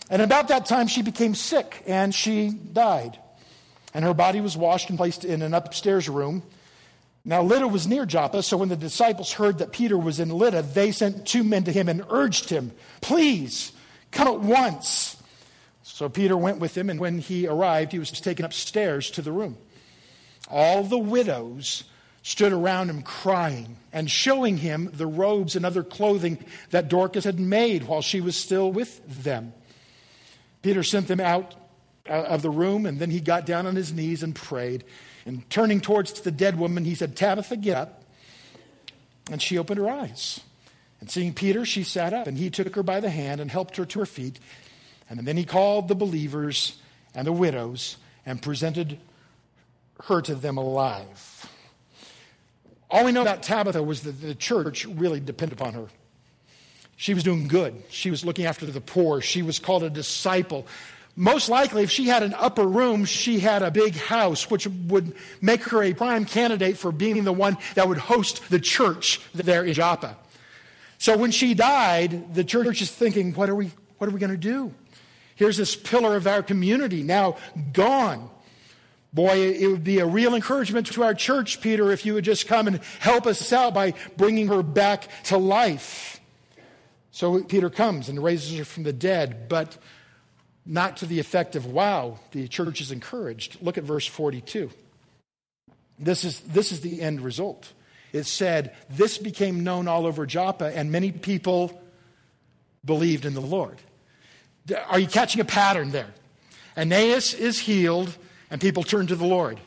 And 0.10 0.20
about 0.20 0.48
that 0.48 0.66
time, 0.66 0.88
she 0.88 1.04
became 1.04 1.36
sick 1.36 1.84
and 1.86 2.12
she 2.12 2.50
died 2.50 3.20
and 3.94 4.04
her 4.04 4.14
body 4.14 4.42
was 4.42 4.58
washed 4.58 4.90
and 4.90 4.98
placed 4.98 5.24
in 5.24 5.42
an 5.42 5.54
upstairs 5.54 6.10
room. 6.10 6.44
Now, 7.26 7.42
Lydda 7.42 7.68
was 7.68 7.88
near 7.88 8.06
Joppa, 8.06 8.44
so 8.44 8.58
when 8.58 8.70
the 8.70 8.76
disciples 8.76 9.32
heard 9.32 9.60
that 9.60 9.72
Peter 9.72 9.98
was 9.98 10.20
in 10.20 10.30
Lydda, 10.30 10.64
they 10.64 10.92
sent 10.92 11.26
two 11.26 11.44
men 11.44 11.64
to 11.64 11.72
him 11.72 11.88
and 11.88 12.04
urged 12.10 12.50
him, 12.50 12.72
Please, 13.02 13.72
come 14.12 14.28
at 14.28 14.40
once. 14.42 15.16
So 15.84 16.10
Peter 16.10 16.36
went 16.36 16.60
with 16.60 16.78
him, 16.78 16.90
and 16.90 17.00
when 17.00 17.20
he 17.20 17.48
arrived, 17.48 17.92
he 17.92 18.00
was 18.00 18.12
taken 18.12 18.46
upstairs 18.46 19.10
to 19.12 19.22
the 19.22 19.32
room. 19.32 19.58
All 20.50 20.84
the 20.84 20.98
widows 20.98 21.86
stood 22.24 22.54
around 22.54 22.90
him 22.90 23.02
crying 23.02 23.78
and 23.92 24.10
showing 24.10 24.58
him 24.58 24.90
the 24.94 25.08
robes 25.08 25.56
and 25.56 25.66
other 25.66 25.84
clothing 25.84 26.44
that 26.72 26.90
Dorcas 26.90 27.26
had 27.26 27.40
made 27.40 27.84
while 27.84 28.02
she 28.02 28.22
was 28.22 28.36
still 28.36 28.72
with 28.72 29.24
them. 29.24 29.54
Peter 30.62 30.84
sent 30.84 31.08
them 31.08 31.20
out 31.20 31.54
of 32.06 32.42
the 32.42 32.50
room, 32.50 32.86
and 32.86 33.00
then 33.00 33.10
he 33.10 33.20
got 33.20 33.46
down 33.46 33.66
on 33.66 33.76
his 33.76 33.94
knees 33.94 34.24
and 34.24 34.36
prayed. 34.36 34.84
And 35.26 35.50
turning 35.50 35.80
towards 35.80 36.22
the 36.22 36.32
dead 36.32 36.58
woman, 36.58 36.84
he 36.86 36.96
said, 36.96 37.16
Tabitha, 37.16 37.58
get 37.58 37.78
up. 37.78 38.04
And 39.32 39.42
she 39.42 39.58
opened 39.58 39.80
her 39.80 39.90
eyes. 39.90 40.42
And 41.00 41.10
seeing 41.10 41.34
Peter, 41.34 41.66
she 41.66 41.84
sat 41.84 42.14
up, 42.14 42.28
and 42.28 42.38
he 42.38 42.50
took 42.50 42.76
her 42.76 42.84
by 42.84 43.00
the 43.00 43.10
hand 43.10 43.40
and 43.40 43.50
helped 43.50 43.78
her 43.78 43.86
to 43.86 44.00
her 44.00 44.06
feet. 44.06 44.40
And 45.10 45.20
then 45.20 45.38
he 45.38 45.46
called 45.46 45.88
the 45.88 45.96
believers 45.96 46.78
and 47.16 47.28
the 47.28 47.32
widows 47.32 47.98
and 48.26 48.42
presented 48.42 48.98
her 50.06 50.22
to 50.22 50.36
them 50.36 50.58
alive. 50.58 51.50
All 52.90 53.06
we 53.06 53.12
know 53.12 53.22
about 53.22 53.44
Tabitha 53.44 53.82
was 53.82 54.02
that 54.04 54.22
the 54.22 54.36
church 54.36 54.86
really 54.86 55.20
depended 55.20 55.60
upon 55.60 55.74
her. 55.74 55.88
She 56.96 57.14
was 57.14 57.24
doing 57.24 57.48
good. 57.48 57.84
She 57.90 58.12
was 58.12 58.24
looking 58.24 58.46
after 58.46 58.66
the 58.66 58.82
poor. 58.82 59.20
She 59.20 59.42
was 59.42 59.60
called 59.60 59.84
a 59.84 59.90
disciple 59.90 60.68
Most 61.16 61.48
likely, 61.48 61.84
if 61.84 61.92
she 61.92 62.08
had 62.08 62.24
an 62.24 62.34
upper 62.34 62.66
room, 62.66 63.06
she 63.06 63.40
had 63.40 63.62
a 63.62 63.70
big 63.70 63.96
house, 63.96 64.50
which 64.50 64.66
would 64.88 65.16
make 65.42 65.64
her 65.66 65.84
a 65.84 65.94
prime 65.94 66.26
candidate 66.26 66.78
for 66.78 66.92
being 66.92 67.24
the 67.24 67.34
one 67.34 67.58
that 67.76 67.88
would 67.88 68.00
host 68.00 68.42
the 68.50 68.60
church 68.60 69.22
there 69.34 69.64
in 69.64 69.74
Joppa. 69.74 70.18
So 70.98 71.16
when 71.16 71.32
she 71.32 71.54
died, 71.54 72.34
the 72.34 72.44
church 72.44 72.82
is 72.82 72.90
thinking, 72.90 73.34
what 73.34 73.50
are 73.50 73.56
we, 73.56 73.70
what 74.00 74.10
are 74.10 74.14
we 74.14 74.20
going 74.20 74.32
to 74.32 74.38
do? 74.38 74.74
Here's 75.36 75.58
this 75.58 75.76
pillar 75.76 76.16
of 76.16 76.26
our 76.26 76.42
community 76.42 77.04
now 77.04 77.38
gone. 77.74 78.30
Boy, 79.14 79.42
it 79.42 79.68
would 79.68 79.84
be 79.84 80.00
a 80.00 80.08
real 80.08 80.34
encouragement 80.34 80.88
to 80.94 81.04
our 81.04 81.14
church, 81.14 81.62
Peter, 81.62 81.92
if 81.92 82.06
you 82.06 82.16
would 82.16 82.24
just 82.24 82.48
come 82.48 82.66
and 82.66 82.80
help 83.00 83.28
us 83.28 83.54
out 83.54 83.76
by 83.76 83.94
bringing 84.18 84.48
her 84.48 84.64
back 84.64 85.08
to 85.26 85.38
life. 85.38 86.20
So 87.12 87.44
Peter 87.44 87.70
comes 87.70 88.10
and 88.10 88.24
raises 88.24 88.58
her 88.58 88.66
from 88.66 88.82
the 88.82 88.94
dead, 88.94 89.48
but 89.48 89.78
not 90.66 90.98
to 90.98 91.06
the 91.06 91.20
effect 91.20 91.56
of, 91.56 91.66
wow, 91.66 92.20
the 92.32 92.48
church 92.48 92.82
is 92.82 92.92
encouraged. 92.92 93.58
Look 93.62 93.78
at 93.78 93.84
verse 93.84 94.08
42. 94.08 94.70
This 96.00 96.24
is, 96.24 96.40
this 96.42 96.72
is 96.72 96.82
the 96.82 97.02
end 97.02 97.22
result. 97.22 97.72
It 98.12 98.26
said, 98.26 98.76
This 98.90 99.18
became 99.18 99.64
known 99.64 99.88
all 99.88 100.06
over 100.06 100.26
Joppa, 100.26 100.76
and 100.76 100.92
many 100.92 101.12
people 101.12 101.82
believed 102.86 103.26
in 103.26 103.34
the 103.34 103.42
Lord. 103.42 103.78
Are 104.88 105.00
you 105.00 105.08
catching 105.08 105.42
a 105.42 105.46
pattern 105.46 105.92
there? 105.92 106.14
Aeneas 106.78 107.34
is 107.34 107.60
healed, 107.60 108.16
and 108.50 108.62
people 108.62 108.84
turn 108.84 109.08
to 109.08 109.16
the 109.16 109.26
Lord. 109.26 109.60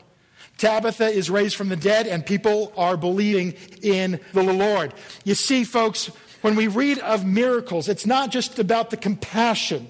Tabitha 0.57 1.07
is 1.07 1.29
raised 1.29 1.55
from 1.55 1.69
the 1.69 1.75
dead, 1.75 2.07
and 2.07 2.25
people 2.25 2.73
are 2.75 2.97
believing 2.97 3.53
in 3.81 4.19
the 4.33 4.41
Lord. 4.41 4.93
You 5.23 5.35
see, 5.35 5.63
folks, 5.63 6.07
when 6.41 6.55
we 6.55 6.67
read 6.67 6.99
of 6.99 7.25
miracles, 7.25 7.87
it's 7.87 8.05
not 8.05 8.31
just 8.31 8.57
about 8.57 8.89
the 8.89 8.97
compassion. 8.97 9.89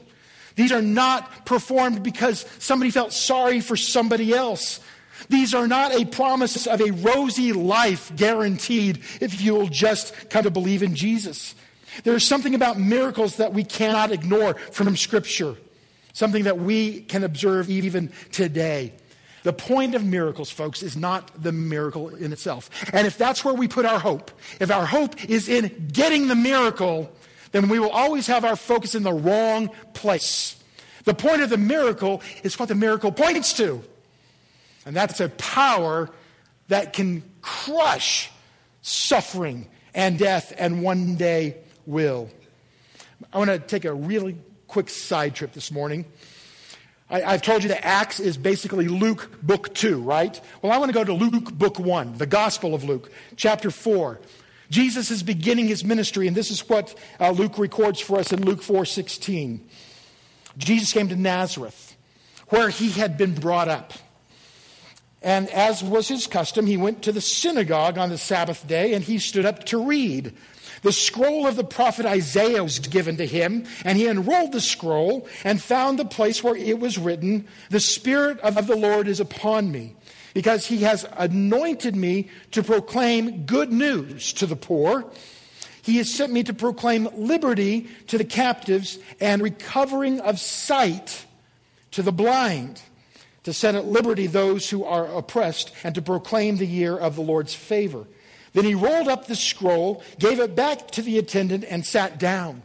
These 0.58 0.72
are 0.72 0.82
not 0.82 1.46
performed 1.46 2.04
because 2.04 2.46
somebody 2.60 2.92
felt 2.92 3.14
sorry 3.14 3.62
for 3.62 3.78
somebody 3.78 4.34
else. 4.34 4.82
These 5.30 5.54
are 5.54 5.68
not 5.68 5.94
a 5.94 6.06
promise 6.06 6.68
of 6.68 6.82
a 6.82 6.92
rosy 6.92 7.54
life 7.54 8.12
guaranteed 8.16 9.00
if 9.22 9.40
you 9.40 9.54
will 9.54 9.68
just 9.68 10.14
come 10.30 10.44
to 10.44 10.52
believe 10.52 10.84
in 10.84 10.96
Jesus. 10.96 11.56
There's 12.04 12.26
something 12.26 12.56
about 12.56 12.80
miracles 12.80 13.38
that 13.38 13.54
we 13.54 13.64
cannot 13.64 14.12
ignore 14.12 14.56
from 14.56 14.96
Scripture, 14.98 15.56
something 16.14 16.44
that 16.44 16.60
we 16.60 17.02
can 17.02 17.24
observe 17.24 17.70
even 17.70 18.12
today. 18.32 18.94
The 19.44 19.54
point 19.54 19.96
of 19.96 20.04
miracles, 20.04 20.50
folks, 20.50 20.82
is 20.84 20.98
not 20.98 21.42
the 21.42 21.52
miracle 21.52 22.10
in 22.10 22.34
itself. 22.34 22.70
And 22.94 23.06
if 23.06 23.18
that's 23.18 23.46
where 23.46 23.54
we 23.54 23.68
put 23.68 23.86
our 23.86 24.00
hope, 24.00 24.32
if 24.60 24.72
our 24.72 24.86
hope 24.86 25.24
is 25.30 25.48
in 25.48 25.90
getting 25.94 26.28
the 26.28 26.36
miracle, 26.36 27.12
then 27.64 27.70
we 27.70 27.80
will 27.80 27.90
always 27.90 28.28
have 28.28 28.46
our 28.46 28.56
focus 28.56 28.94
in 28.96 29.04
the 29.04 29.14
wrong 29.14 29.70
place. 29.94 30.56
The 31.06 31.14
point 31.14 31.42
of 31.42 31.50
the 31.50 31.58
miracle 31.58 32.22
is 32.44 32.60
what 32.60 32.70
the 32.70 32.76
miracle 32.76 33.12
points 33.12 33.54
to. 33.54 33.82
And 34.86 34.96
that's 34.96 35.20
a 35.20 35.30
power 35.30 36.10
that 36.68 36.94
can 36.94 37.24
crush 37.42 38.30
suffering 38.82 39.68
and 39.94 40.20
death 40.20 40.54
and 40.58 40.84
one 40.84 41.16
day 41.16 41.58
will. 41.86 42.30
I 43.34 43.38
want 43.40 43.50
to 43.50 43.60
take 43.60 43.86
a 43.86 43.94
really 43.94 44.38
quick 44.68 44.90
side 44.90 45.34
trip 45.34 45.54
this 45.54 45.72
morning. 45.72 46.06
I, 47.10 47.22
have 47.22 47.42
told 47.42 47.64
you 47.64 47.70
that 47.70 47.86
Acts 47.86 48.20
is 48.20 48.38
basically 48.38 48.90
Luke 48.90 49.30
book 49.42 49.74
2, 49.74 50.02
right? 50.02 50.40
Well, 50.62 50.74
I 50.74 50.78
want 50.78 50.90
to 50.90 50.94
go 50.94 51.06
to 51.06 51.14
Luke 51.14 51.54
book 51.54 51.80
1, 51.80 52.18
the 52.18 52.26
Gospel 52.26 52.76
of 52.76 52.84
Luke, 52.84 53.10
chapter 53.38 53.72
4. 53.72 54.20
Jesus 54.70 55.12
is 55.12 55.24
beginning 55.24 55.68
his 55.68 55.84
ministry, 55.84 56.28
and 56.28 56.36
this 56.36 56.52
is 56.52 56.68
what 56.68 56.98
uh, 57.20 57.32
Luke 57.32 57.58
records 57.58 58.00
for 58.00 58.20
us 58.20 58.34
in 58.34 58.46
Luke 58.46 58.62
4:16. 58.62 59.60
Jesus 60.58 60.92
came 60.92 61.08
to 61.10 61.16
Nazareth, 61.16 61.96
where 62.50 62.70
he 62.70 62.92
had 62.92 63.18
been 63.18 63.34
brought 63.34 63.68
up. 63.68 63.94
And 65.22 65.50
as 65.50 65.84
was 65.84 66.08
his 66.08 66.28
custom, 66.28 66.68
he 66.68 66.78
went 66.78 67.02
to 67.04 67.12
the 67.12 67.22
synagogue 67.22 67.98
on 67.98 68.10
the 68.10 68.18
Sabbath 68.18 68.68
day 68.68 68.94
and 68.94 69.04
he 69.04 69.18
stood 69.18 69.46
up 69.46 69.66
to 69.66 69.84
read. 69.84 70.34
The 70.84 70.92
scroll 70.92 71.48
of 71.48 71.56
the 71.56 71.64
prophet 71.64 72.06
Isaiah 72.06 72.64
was 72.64 72.78
given 72.78 73.18
to 73.18 73.26
him, 73.26 73.66
and 73.84 73.98
he 73.98 74.08
unrolled 74.08 74.52
the 74.52 74.62
scroll 74.62 75.28
and 75.44 75.62
found 75.62 75.98
the 75.98 76.06
place 76.06 76.44
where 76.44 76.56
it 76.56 76.80
was 76.80 77.00
written, 77.00 77.48
The 77.72 77.80
Spirit 77.80 78.40
of 78.42 78.68
the 78.68 78.76
Lord 78.76 79.08
is 79.08 79.20
upon 79.20 79.72
me 79.72 79.96
because 80.38 80.68
he 80.68 80.84
has 80.84 81.04
anointed 81.18 81.96
me 81.96 82.30
to 82.52 82.62
proclaim 82.62 83.48
good 83.48 83.72
news 83.72 84.32
to 84.34 84.46
the 84.46 84.56
poor. 84.56 85.04
He 85.82 85.98
has 85.98 86.14
sent 86.14 86.32
me 86.32 86.44
to 86.44 86.54
proclaim 86.54 87.10
liberty 87.16 87.90
to 88.06 88.20
the 88.20 88.24
captives 88.24 89.00
and 89.20 89.42
recovering 89.42 90.20
of 90.20 90.40
sight 90.40 91.26
to 91.90 92.04
the 92.04 92.12
blind, 92.12 92.80
to 93.46 93.52
set 93.52 93.74
at 93.74 93.88
liberty 93.88 94.28
those 94.28 94.70
who 94.70 94.84
are 94.84 95.08
oppressed, 95.08 95.74
and 95.84 95.96
to 95.96 96.04
proclaim 96.04 96.58
the 96.58 96.68
year 96.68 96.96
of 96.96 97.16
the 97.16 97.24
Lord's 97.24 97.56
favor. 97.56 98.06
Then 98.54 98.66
he 98.66 98.76
rolled 98.76 99.08
up 99.08 99.26
the 99.26 99.36
scroll, 99.36 100.04
gave 100.20 100.40
it 100.40 100.56
back 100.56 100.92
to 100.92 101.02
the 101.02 101.18
attendant, 101.18 101.66
and 101.68 101.84
sat 101.84 102.20
down. 102.20 102.62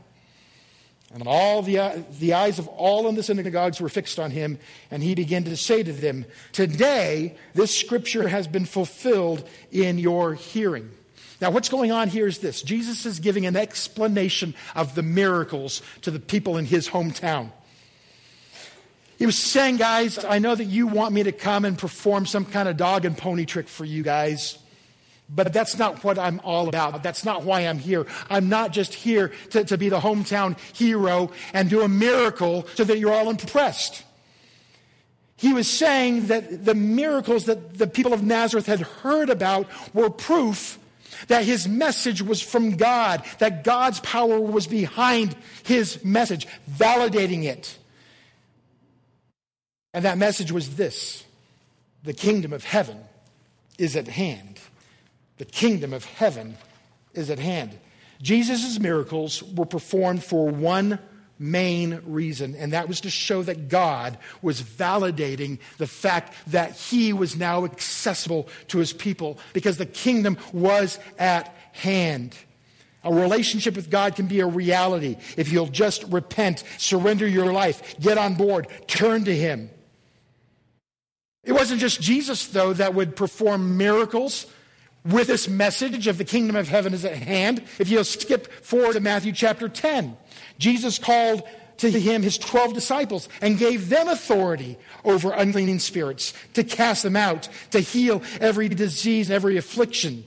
And 1.14 1.25
all 1.26 1.61
the, 1.61 2.04
the 2.19 2.33
eyes 2.33 2.59
of 2.59 2.69
all 2.69 3.07
in 3.07 3.16
the 3.16 3.23
synagogues 3.23 3.81
were 3.81 3.90
fixed 3.90 4.19
on 4.19 4.31
him, 4.31 4.59
and 4.90 5.02
he 5.02 5.14
began 5.14 5.45
to 5.45 5.57
say 5.57 5.83
to 5.83 5.92
them, 5.92 6.25
Today 6.52 7.37
this 7.54 7.76
scripture 7.76 8.28
has 8.28 8.47
been 8.47 8.64
fulfilled 8.64 9.47
in 9.71 9.99
your 9.99 10.35
hearing. 10.35 10.90
Now, 11.42 11.50
what's 11.50 11.69
going 11.69 11.90
on 11.90 12.09
here 12.09 12.26
is 12.26 12.38
this 12.38 12.62
Jesus 12.62 13.04
is 13.04 13.19
giving 13.19 13.47
an 13.47 13.57
explanation 13.57 14.54
of 14.75 14.95
the 14.95 15.02
miracles 15.02 15.83
to 16.02 16.11
the 16.11 16.21
people 16.21 16.57
in 16.57 16.64
his 16.64 16.88
hometown. 16.88 17.50
He 19.19 19.26
was 19.26 19.38
saying, 19.38 19.76
Guys, 19.76 20.25
I 20.25 20.38
know 20.38 20.54
that 20.54 20.64
you 20.64 20.87
want 20.87 21.12
me 21.12 21.25
to 21.25 21.33
come 21.33 21.64
and 21.64 21.76
perform 21.76 22.26
some 22.26 22.45
kind 22.45 22.69
of 22.69 22.76
dog 22.76 23.04
and 23.04 23.19
pony 23.19 23.45
trick 23.45 23.69
for 23.69 23.85
you 23.85 24.02
guys. 24.02 24.59
But 25.34 25.52
that's 25.52 25.78
not 25.78 26.04
what 26.04 26.18
I'm 26.18 26.40
all 26.44 26.68
about. 26.68 27.02
That's 27.02 27.24
not 27.24 27.42
why 27.42 27.60
I'm 27.60 27.78
here. 27.78 28.06
I'm 28.28 28.48
not 28.48 28.72
just 28.72 28.92
here 28.92 29.32
to, 29.50 29.64
to 29.64 29.78
be 29.78 29.88
the 29.88 29.98
hometown 29.98 30.58
hero 30.74 31.30
and 31.54 31.70
do 31.70 31.80
a 31.80 31.88
miracle 31.88 32.66
so 32.74 32.84
that 32.84 32.98
you're 32.98 33.14
all 33.14 33.30
impressed. 33.30 34.04
He 35.36 35.52
was 35.52 35.68
saying 35.68 36.26
that 36.26 36.64
the 36.64 36.74
miracles 36.74 37.46
that 37.46 37.78
the 37.78 37.86
people 37.86 38.12
of 38.12 38.22
Nazareth 38.22 38.66
had 38.66 38.80
heard 38.80 39.30
about 39.30 39.66
were 39.94 40.10
proof 40.10 40.78
that 41.28 41.44
his 41.44 41.66
message 41.68 42.22
was 42.22 42.42
from 42.42 42.76
God, 42.76 43.24
that 43.38 43.64
God's 43.64 44.00
power 44.00 44.40
was 44.40 44.66
behind 44.66 45.36
his 45.64 46.04
message, 46.04 46.46
validating 46.70 47.44
it. 47.44 47.78
And 49.94 50.04
that 50.04 50.18
message 50.18 50.52
was 50.52 50.76
this 50.76 51.24
the 52.02 52.12
kingdom 52.12 52.52
of 52.52 52.64
heaven 52.64 52.98
is 53.78 53.96
at 53.96 54.08
hand. 54.08 54.58
The 55.42 55.46
kingdom 55.46 55.92
of 55.92 56.04
heaven 56.04 56.56
is 57.14 57.28
at 57.28 57.40
hand. 57.40 57.76
Jesus' 58.22 58.78
miracles 58.78 59.42
were 59.42 59.66
performed 59.66 60.22
for 60.22 60.49
one 60.49 61.00
main 61.37 62.00
reason, 62.06 62.54
and 62.54 62.72
that 62.72 62.87
was 62.87 63.00
to 63.00 63.11
show 63.11 63.42
that 63.42 63.68
God 63.68 64.18
was 64.40 64.62
validating 64.62 65.58
the 65.78 65.88
fact 65.88 66.32
that 66.52 66.76
he 66.76 67.12
was 67.12 67.34
now 67.34 67.64
accessible 67.64 68.49
to 68.68 68.78
his 68.78 68.92
people 68.92 69.37
because 69.52 69.78
the 69.78 69.84
kingdom 69.84 70.38
was 70.52 71.00
at 71.18 71.52
hand. 71.72 72.37
A 73.02 73.12
relationship 73.12 73.75
with 73.75 73.90
God 73.90 74.14
can 74.14 74.28
be 74.28 74.38
a 74.38 74.46
reality 74.46 75.16
if 75.37 75.50
you'll 75.50 75.66
just 75.66 76.04
repent, 76.04 76.62
surrender 76.78 77.26
your 77.26 77.52
life, 77.52 77.99
get 77.99 78.16
on 78.16 78.37
board, 78.37 78.68
turn 78.87 79.25
to 79.25 79.37
him. 79.37 79.70
It 81.42 81.50
wasn't 81.50 81.80
just 81.80 82.00
Jesus, 82.00 82.46
though, 82.46 82.75
that 82.75 82.94
would 82.94 83.16
perform 83.16 83.76
miracles 83.76 84.46
with 85.04 85.26
this 85.26 85.49
message 85.49 86.06
of 86.06 86.18
the 86.18 86.25
kingdom 86.25 86.56
of 86.56 86.68
heaven 86.68 86.94
is 86.94 87.04
at 87.04 87.16
hand. 87.16 87.62
If 87.78 87.88
you'll 87.88 88.04
skip 88.04 88.52
forward 88.64 88.94
to 88.94 89.00
Matthew 89.00 89.32
chapter 89.32 89.68
10, 89.68 90.16
Jesus 90.59 90.99
called 90.99 91.42
to 91.78 91.90
him 91.90 92.23
his 92.23 92.38
12 92.38 92.75
disciples 92.75 93.28
and 93.40 93.59
gave 93.59 93.88
them 93.88 94.09
authority 94.09 94.78
over 95.04 95.32
unclean 95.32 95.80
spirits 95.80 96.32
to 96.54 96.62
cast 96.62 97.02
them 97.02 97.16
out, 97.16 97.49
to 97.73 97.80
heal 97.80 98.23
every 98.40 98.68
disease, 98.68 99.30
every 99.30 99.56
affliction. 99.56 100.25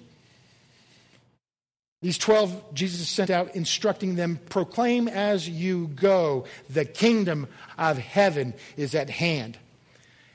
These 2.02 2.18
12 2.18 2.74
Jesus 2.74 3.08
sent 3.08 3.30
out 3.30 3.56
instructing 3.56 4.16
them 4.16 4.40
proclaim 4.50 5.08
as 5.08 5.48
you 5.48 5.88
go 5.96 6.46
the 6.70 6.86
kingdom 6.86 7.48
of 7.78 7.98
heaven 7.98 8.54
is 8.76 8.94
at 8.94 9.10
hand. 9.10 9.58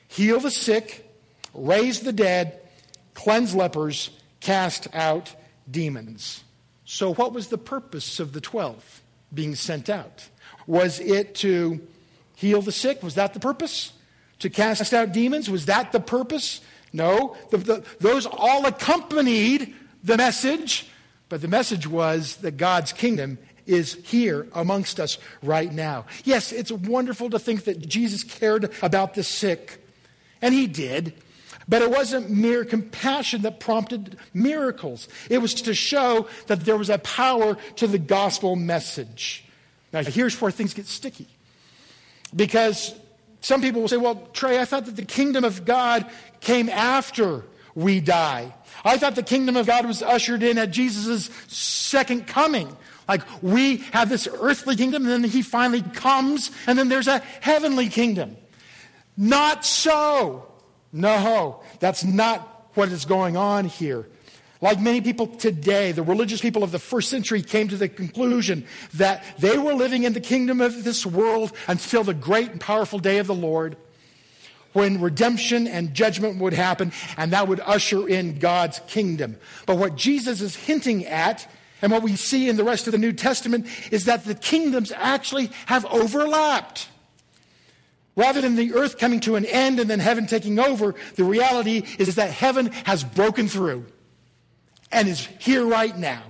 Heal 0.09 0.41
the 0.41 0.51
sick, 0.51 1.09
raise 1.55 2.01
the 2.01 2.13
dead, 2.13 2.59
cleanse 3.15 3.55
lepers, 3.55 4.11
cast 4.41 4.89
out 4.95 5.35
demons. 5.71 6.45
So, 6.85 7.15
what 7.15 7.33
was 7.33 7.49
the 7.49 7.59
purpose 7.59 8.19
of 8.19 8.33
the 8.33 8.41
12 8.41 9.03
being 9.33 9.55
sent 9.55 9.89
out? 9.89 10.29
Was 10.67 10.99
it 11.01 11.35
to 11.37 11.81
heal 12.35 12.63
the 12.63 12.73
sick? 12.73 13.03
Was 13.03 13.15
that 13.15 13.35
the 13.35 13.41
purpose? 13.41 13.93
To 14.41 14.51
cast 14.51 14.93
out 14.95 15.13
demons? 15.13 15.51
Was 15.51 15.67
that 15.67 15.93
the 15.93 16.01
purpose? 16.01 16.61
No. 16.93 17.37
The, 17.51 17.59
the, 17.59 17.85
those 18.01 18.27
all 18.27 18.67
accompanied 18.67 19.75
the 20.03 20.17
message, 20.17 20.89
but 21.29 21.43
the 21.43 21.49
message 21.49 21.87
was 21.87 22.37
that 22.37 22.57
God's 22.57 22.93
kingdom 22.93 23.39
is 23.67 23.99
here 24.05 24.49
amongst 24.55 24.99
us 24.99 25.19
right 25.43 25.73
now. 25.73 26.07
Yes, 26.25 26.51
it's 26.51 26.73
wonderful 26.73 27.31
to 27.31 27.39
think 27.39 27.65
that 27.65 27.87
Jesus 27.87 28.25
cared 28.25 28.73
about 28.83 29.15
the 29.15 29.23
sick, 29.23 29.85
and 30.43 30.55
he 30.55 30.67
did. 30.67 31.13
But 31.71 31.83
it 31.83 31.91
wasn't 31.91 32.29
mere 32.29 32.65
compassion 32.65 33.43
that 33.43 33.61
prompted 33.61 34.19
miracles. 34.35 35.07
It 35.31 35.39
was 35.39 35.55
to 35.63 35.73
show 35.73 36.27
that 36.49 36.65
there 36.65 36.77
was 36.77 36.91
a 36.91 36.99
power 36.99 37.57
to 37.77 37.87
the 37.87 37.99
gospel 37.99 38.57
message. 38.57 39.45
Now, 39.93 40.03
here's 40.03 40.39
where 40.41 40.51
things 40.51 40.75
get 40.75 40.87
sticky. 40.87 41.29
Because 42.35 42.93
some 43.41 43.63
people 43.63 43.81
will 43.81 43.89
say, 43.89 43.99
well, 43.99 44.29
Trey, 44.33 44.59
I 44.59 44.65
thought 44.65 44.87
that 44.87 44.97
the 44.97 45.05
kingdom 45.05 45.45
of 45.45 45.65
God 45.65 46.11
came 46.41 46.69
after 46.69 47.45
we 47.77 48.01
die. 48.01 48.53
I 48.85 48.99
thought 48.99 49.15
the 49.15 49.23
kingdom 49.23 49.57
of 49.57 49.69
God 49.69 49.87
was 49.87 50.03
ushered 50.03 50.43
in 50.43 50.59
at 50.59 50.73
Jesus' 50.73 51.31
second 51.47 52.27
coming. 52.27 52.77
Like 53.09 53.23
we 53.43 53.79
have 53.93 54.09
this 54.09 54.27
earthly 54.41 54.75
kingdom, 54.75 55.05
and 55.05 55.23
then 55.23 55.31
he 55.31 55.43
finally 55.43 55.83
comes, 55.83 56.51
and 56.67 56.77
then 56.77 56.89
there's 56.89 57.09
a 57.09 57.21
heavenly 57.41 57.89
kingdom. 57.89 58.37
Not 59.17 59.65
so. 59.65 60.50
No, 60.93 61.63
that's 61.79 62.05
not 62.05 62.71
what 62.75 62.91
is 62.91 63.05
going 63.05 63.37
on 63.37 63.65
here. 63.65 64.07
Like 64.61 64.79
many 64.79 65.01
people 65.01 65.27
today, 65.27 65.93
the 65.93 66.03
religious 66.03 66.41
people 66.41 66.63
of 66.63 66.71
the 66.71 66.79
first 66.79 67.09
century 67.09 67.43
came 67.43 67.69
to 67.69 67.77
the 67.77 67.89
conclusion 67.89 68.67
that 68.95 69.25
they 69.39 69.57
were 69.57 69.73
living 69.73 70.05
in 70.05 70.13
the 70.13 70.21
kingdom 70.21 70.61
of 70.61 70.85
this 70.85 71.07
world 71.07 71.53
until 71.67 72.05
the 72.05 72.13
great 72.13 72.51
and 72.51 72.61
powerful 72.61 72.99
day 72.99 73.19
of 73.19 73.27
the 73.27 73.35
Lord 73.35 73.77
when 74.73 75.01
redemption 75.01 75.67
and 75.67 75.95
judgment 75.95 76.39
would 76.41 76.53
happen, 76.53 76.93
and 77.17 77.33
that 77.33 77.49
would 77.49 77.61
usher 77.61 78.07
in 78.07 78.39
God's 78.39 78.81
kingdom. 78.87 79.37
But 79.67 79.79
what 79.79 79.97
Jesus 79.97 80.41
is 80.41 80.55
hinting 80.55 81.07
at, 81.07 81.51
and 81.83 81.91
what 81.91 82.03
we 82.03 82.15
see 82.15 82.49
in 82.49 82.57
the 82.57 82.63
rest 82.63 82.87
of 82.87 82.93
the 82.93 82.99
New 82.99 83.13
Testament, 83.13 83.67
is 83.91 84.05
that 84.05 84.25
the 84.25 84.35
kingdoms 84.35 84.93
actually 84.93 85.51
have 85.67 85.85
overlapped. 85.87 86.89
Rather 88.17 88.41
than 88.41 88.57
the 88.57 88.75
earth 88.75 88.99
coming 88.99 89.21
to 89.21 89.37
an 89.37 89.45
end 89.47 89.79
and 89.79 89.89
then 89.89 90.01
heaven 90.01 90.27
taking 90.27 90.59
over, 90.59 90.95
the 91.15 91.25
reality 91.25 91.85
is 91.99 92.17
that 92.17 92.31
heaven 92.31 92.67
has 92.85 93.05
broken 93.05 93.49
through 93.49 93.87
and 94.91 95.09
is 95.09 95.27
here 95.39 95.65
right 95.65 95.97
now 95.97 96.23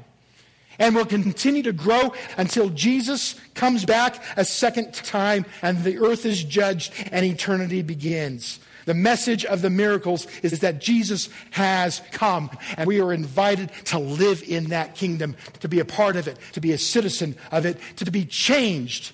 and 0.79 0.95
will 0.95 1.07
continue 1.07 1.63
to 1.63 1.73
grow 1.73 2.13
until 2.37 2.71
Jesus 2.71 3.35
comes 3.55 3.85
back 3.85 4.23
a 4.37 4.45
second 4.45 4.95
time 4.95 5.45
and 5.63 5.85
the 5.85 5.99
earth 5.99 6.27
is 6.27 6.43
judged 6.43 6.93
and 7.13 7.25
eternity 7.25 7.83
begins. 7.83 8.61
The 8.87 8.95
message 8.95 9.45
of 9.45 9.63
the 9.63 9.71
miracles 9.71 10.27
is 10.43 10.61
that 10.61 10.81
Jesus 10.81 11.29
has 11.51 12.01
come, 12.13 12.51
and 12.77 12.87
we 12.87 13.01
are 13.01 13.13
invited 13.13 13.71
to 13.85 13.99
live 13.99 14.43
in 14.43 14.71
that 14.71 14.95
kingdom, 14.95 15.37
to 15.61 15.69
be 15.69 15.81
a 15.81 15.85
part 15.85 16.17
of 16.17 16.27
it, 16.27 16.39
to 16.53 16.61
be 16.61 16.73
a 16.73 16.79
citizen 16.79 17.37
of 17.53 17.67
it, 17.67 17.79
to 17.97 18.11
be 18.11 18.25
changed 18.25 19.13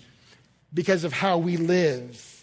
because 0.72 1.04
of 1.04 1.12
how 1.12 1.36
we 1.36 1.56
live. 1.56 2.35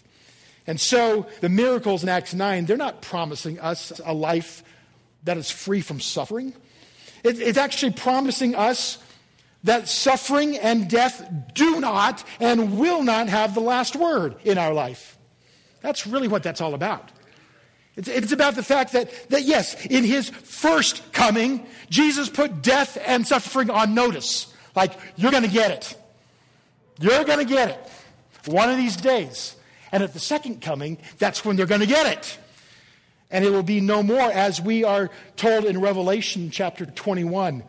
And 0.66 0.80
so 0.80 1.26
the 1.40 1.48
miracles 1.48 2.02
in 2.02 2.08
Acts 2.08 2.34
9, 2.34 2.64
they're 2.66 2.76
not 2.76 3.02
promising 3.02 3.60
us 3.60 4.00
a 4.04 4.14
life 4.14 4.62
that 5.24 5.36
is 5.36 5.50
free 5.50 5.80
from 5.80 6.00
suffering. 6.00 6.54
it's 7.22 7.58
actually 7.58 7.92
promising 7.92 8.54
us 8.54 8.98
that 9.64 9.88
suffering 9.88 10.58
and 10.58 10.88
death 10.88 11.26
do 11.54 11.80
not 11.80 12.22
and 12.38 12.78
will 12.78 13.02
not 13.02 13.28
have 13.28 13.54
the 13.54 13.60
last 13.60 13.96
word 13.96 14.36
in 14.44 14.58
our 14.58 14.74
life. 14.74 15.18
That's 15.80 16.06
really 16.06 16.28
what 16.28 16.42
that's 16.42 16.60
all 16.60 16.74
about. 16.74 17.10
It's, 17.96 18.08
it's, 18.08 18.32
about 18.32 18.56
the 18.56 18.62
fact 18.62 18.92
that, 18.92 19.30
that, 19.30 19.42
yes, 19.42 19.86
in 19.86 20.04
his 20.04 20.28
first 20.28 21.12
coming, 21.12 21.66
Jesus 21.90 22.28
put 22.28 22.60
death 22.60 22.98
and 23.06 23.26
suffering 23.26 23.70
on 23.70 23.94
notice. 23.94 24.52
Like, 24.74 24.92
you're 25.16 25.30
going 25.30 25.44
to 25.44 25.48
get 25.48 25.70
it. 25.70 25.96
You're 27.00 27.24
going 27.24 27.38
to 27.38 27.44
get 27.44 27.70
it 27.70 27.90
one 28.46 28.68
of 28.68 28.76
these 28.76 28.96
days. 28.96 29.54
And 29.94 30.02
at 30.02 30.12
the 30.12 30.18
second 30.18 30.60
coming, 30.60 30.98
that's 31.18 31.44
when 31.44 31.54
they're 31.54 31.66
going 31.66 31.80
to 31.80 31.86
get 31.86 32.18
it. 32.18 32.36
And 33.30 33.44
it 33.44 33.50
will 33.50 33.62
be 33.62 33.80
no 33.80 34.02
more, 34.02 34.28
as 34.28 34.60
we 34.60 34.82
are 34.82 35.08
told 35.36 35.66
in 35.66 35.80
Revelation 35.80 36.50
chapter 36.50 36.84
21 36.84 37.62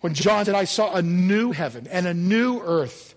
when 0.00 0.14
John 0.14 0.44
said, 0.44 0.54
I 0.54 0.62
saw 0.62 0.94
a 0.94 1.02
new 1.02 1.50
heaven 1.50 1.88
and 1.90 2.06
a 2.06 2.14
new 2.14 2.60
earth. 2.60 3.16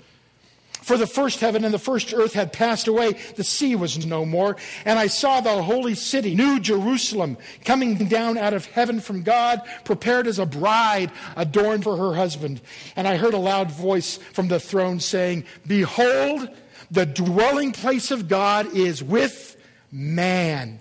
For 0.82 0.98
the 0.98 1.06
first 1.06 1.42
heaven 1.42 1.64
and 1.64 1.72
the 1.72 1.78
first 1.78 2.12
earth 2.12 2.34
had 2.34 2.52
passed 2.52 2.88
away, 2.88 3.20
the 3.36 3.44
sea 3.44 3.76
was 3.76 4.04
no 4.04 4.26
more. 4.26 4.58
And 4.84 4.98
I 4.98 5.06
saw 5.06 5.42
the 5.42 5.62
holy 5.62 5.94
city, 5.94 6.34
New 6.34 6.60
Jerusalem, 6.60 7.38
coming 7.66 7.94
down 8.08 8.36
out 8.36 8.56
of 8.56 8.66
heaven 8.66 9.00
from 9.00 9.22
God, 9.22 9.62
prepared 9.84 10.26
as 10.26 10.40
a 10.40 10.48
bride 10.48 11.12
adorned 11.36 11.84
for 11.84 11.96
her 11.96 12.16
husband. 12.16 12.62
And 12.96 13.08
I 13.08 13.18
heard 13.18 13.36
a 13.36 13.38
loud 13.38 13.70
voice 13.70 14.18
from 14.18 14.48
the 14.48 14.60
throne 14.60 15.00
saying, 15.00 15.44
Behold, 15.68 16.50
the 16.92 17.06
dwelling 17.06 17.72
place 17.72 18.12
of 18.12 18.28
God 18.28 18.76
is 18.76 19.04
with 19.04 19.56
man 19.92 20.80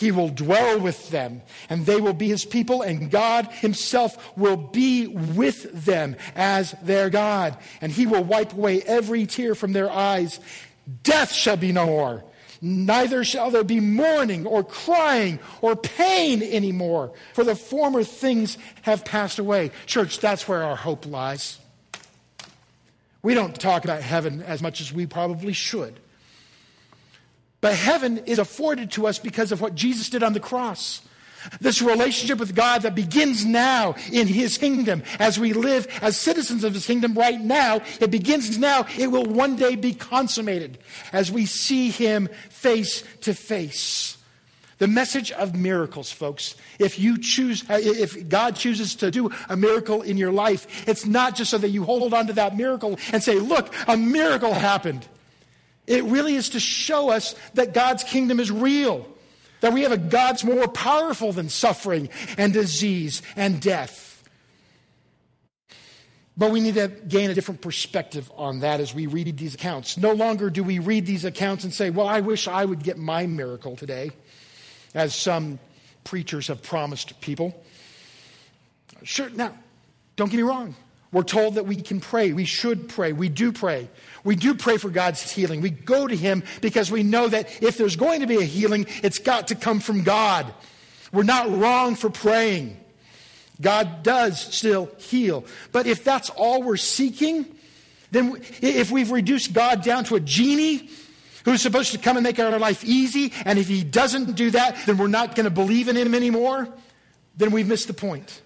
he 0.00 0.10
will 0.10 0.30
dwell 0.30 0.80
with 0.80 1.10
them, 1.10 1.42
and 1.68 1.84
they 1.84 2.00
will 2.00 2.14
be 2.14 2.28
his 2.28 2.46
people, 2.46 2.80
and 2.80 3.10
God 3.10 3.46
himself 3.52 4.34
will 4.36 4.56
be 4.56 5.06
with 5.06 5.84
them 5.84 6.16
as 6.34 6.74
their 6.82 7.10
God. 7.10 7.58
And 7.82 7.92
he 7.92 8.06
will 8.06 8.24
wipe 8.24 8.54
away 8.54 8.80
every 8.80 9.26
tear 9.26 9.54
from 9.54 9.74
their 9.74 9.90
eyes. 9.90 10.40
Death 11.02 11.32
shall 11.32 11.58
be 11.58 11.70
no 11.70 11.84
more. 11.84 12.24
Neither 12.62 13.24
shall 13.24 13.50
there 13.50 13.62
be 13.62 13.78
mourning 13.78 14.46
or 14.46 14.64
crying 14.64 15.38
or 15.60 15.76
pain 15.76 16.42
anymore, 16.42 17.12
for 17.34 17.44
the 17.44 17.54
former 17.54 18.02
things 18.02 18.56
have 18.82 19.04
passed 19.04 19.38
away. 19.38 19.70
Church, 19.84 20.18
that's 20.18 20.48
where 20.48 20.62
our 20.62 20.76
hope 20.76 21.04
lies. 21.04 21.59
We 23.22 23.34
don't 23.34 23.58
talk 23.58 23.84
about 23.84 24.02
heaven 24.02 24.42
as 24.42 24.62
much 24.62 24.80
as 24.80 24.92
we 24.92 25.06
probably 25.06 25.52
should. 25.52 26.00
But 27.60 27.74
heaven 27.74 28.18
is 28.18 28.38
afforded 28.38 28.90
to 28.92 29.06
us 29.06 29.18
because 29.18 29.52
of 29.52 29.60
what 29.60 29.74
Jesus 29.74 30.08
did 30.08 30.22
on 30.22 30.32
the 30.32 30.40
cross. 30.40 31.02
This 31.60 31.80
relationship 31.80 32.38
with 32.38 32.54
God 32.54 32.82
that 32.82 32.94
begins 32.94 33.44
now 33.44 33.94
in 34.12 34.26
His 34.26 34.58
kingdom 34.58 35.02
as 35.18 35.38
we 35.38 35.52
live 35.52 35.86
as 36.02 36.16
citizens 36.16 36.64
of 36.64 36.74
His 36.74 36.86
kingdom 36.86 37.14
right 37.14 37.40
now. 37.40 37.80
It 38.00 38.10
begins 38.10 38.58
now. 38.58 38.86
It 38.98 39.10
will 39.10 39.24
one 39.24 39.56
day 39.56 39.74
be 39.74 39.94
consummated 39.94 40.78
as 41.12 41.30
we 41.30 41.46
see 41.46 41.90
Him 41.90 42.28
face 42.50 43.04
to 43.22 43.34
face. 43.34 44.16
The 44.80 44.88
message 44.88 45.30
of 45.32 45.54
miracles, 45.54 46.10
folks. 46.10 46.56
If 46.78 46.98
you 46.98 47.18
choose, 47.18 47.68
uh, 47.68 47.78
if 47.82 48.30
God 48.30 48.56
chooses 48.56 48.94
to 48.96 49.10
do 49.10 49.30
a 49.50 49.54
miracle 49.54 50.00
in 50.00 50.16
your 50.16 50.32
life, 50.32 50.88
it's 50.88 51.04
not 51.04 51.36
just 51.36 51.50
so 51.50 51.58
that 51.58 51.68
you 51.68 51.84
hold 51.84 52.14
on 52.14 52.28
to 52.28 52.32
that 52.32 52.56
miracle 52.56 52.98
and 53.12 53.22
say, 53.22 53.38
look, 53.38 53.74
a 53.86 53.98
miracle 53.98 54.54
happened. 54.54 55.06
It 55.86 56.04
really 56.04 56.34
is 56.34 56.48
to 56.50 56.60
show 56.60 57.10
us 57.10 57.34
that 57.52 57.74
God's 57.74 58.04
kingdom 58.04 58.40
is 58.40 58.50
real, 58.50 59.06
that 59.60 59.74
we 59.74 59.82
have 59.82 59.92
a 59.92 59.98
God's 59.98 60.44
more 60.44 60.66
powerful 60.66 61.34
than 61.34 61.50
suffering 61.50 62.08
and 62.38 62.54
disease 62.54 63.20
and 63.36 63.60
death. 63.60 64.10
But 66.38 66.52
we 66.52 66.60
need 66.60 66.76
to 66.76 66.88
gain 66.88 67.30
a 67.30 67.34
different 67.34 67.60
perspective 67.60 68.32
on 68.34 68.60
that 68.60 68.80
as 68.80 68.94
we 68.94 69.06
read 69.06 69.36
these 69.36 69.54
accounts. 69.54 69.98
No 69.98 70.12
longer 70.14 70.48
do 70.48 70.64
we 70.64 70.78
read 70.78 71.04
these 71.04 71.26
accounts 71.26 71.64
and 71.64 71.74
say, 71.74 71.90
Well, 71.90 72.08
I 72.08 72.20
wish 72.20 72.48
I 72.48 72.64
would 72.64 72.82
get 72.82 72.96
my 72.96 73.26
miracle 73.26 73.76
today, 73.76 74.12
as 74.94 75.14
some 75.14 75.58
preachers 76.04 76.48
have 76.48 76.62
promised 76.62 77.20
people. 77.20 77.54
Sure, 79.02 79.30
now, 79.30 79.54
don't 80.16 80.30
get 80.30 80.36
me 80.36 80.42
wrong. 80.42 80.74
We're 81.12 81.22
told 81.22 81.56
that 81.56 81.66
we 81.66 81.76
can 81.76 82.00
pray. 82.00 82.32
We 82.32 82.44
should 82.44 82.88
pray. 82.88 83.12
We 83.12 83.28
do 83.28 83.50
pray. 83.50 83.88
We 84.22 84.36
do 84.36 84.54
pray 84.54 84.76
for 84.76 84.90
God's 84.90 85.28
healing. 85.30 85.60
We 85.60 85.70
go 85.70 86.06
to 86.06 86.14
Him 86.14 86.44
because 86.60 86.90
we 86.90 87.02
know 87.02 87.26
that 87.26 87.62
if 87.62 87.76
there's 87.76 87.96
going 87.96 88.20
to 88.20 88.26
be 88.26 88.36
a 88.36 88.44
healing, 88.44 88.86
it's 89.02 89.18
got 89.18 89.48
to 89.48 89.56
come 89.56 89.80
from 89.80 90.04
God. 90.04 90.52
We're 91.12 91.24
not 91.24 91.50
wrong 91.50 91.96
for 91.96 92.10
praying. 92.10 92.76
God 93.60 94.04
does 94.04 94.40
still 94.40 94.88
heal. 94.98 95.44
But 95.72 95.86
if 95.86 96.04
that's 96.04 96.30
all 96.30 96.62
we're 96.62 96.76
seeking, 96.76 97.44
then 98.12 98.40
if 98.62 98.90
we've 98.90 99.10
reduced 99.10 99.52
God 99.52 99.82
down 99.82 100.04
to 100.04 100.14
a 100.14 100.20
genie 100.20 100.90
who's 101.44 101.62
supposed 101.62 101.92
to 101.92 101.98
come 101.98 102.16
and 102.16 102.24
make 102.24 102.38
our 102.38 102.58
life 102.58 102.84
easy, 102.84 103.32
and 103.44 103.58
if 103.58 103.68
He 103.68 103.84
doesn't 103.84 104.36
do 104.36 104.50
that, 104.50 104.86
then 104.86 104.98
we're 104.98 105.08
not 105.08 105.34
going 105.34 105.44
to 105.44 105.50
believe 105.50 105.88
in 105.88 105.96
Him 105.96 106.14
anymore, 106.14 106.68
then 107.36 107.50
we've 107.50 107.68
missed 107.68 107.86
the 107.86 107.94
point 107.94 108.40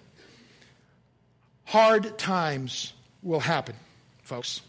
hard 1.65 2.17
times 2.17 2.93
will 3.21 3.39
happen, 3.39 3.75
folks. 4.23 4.61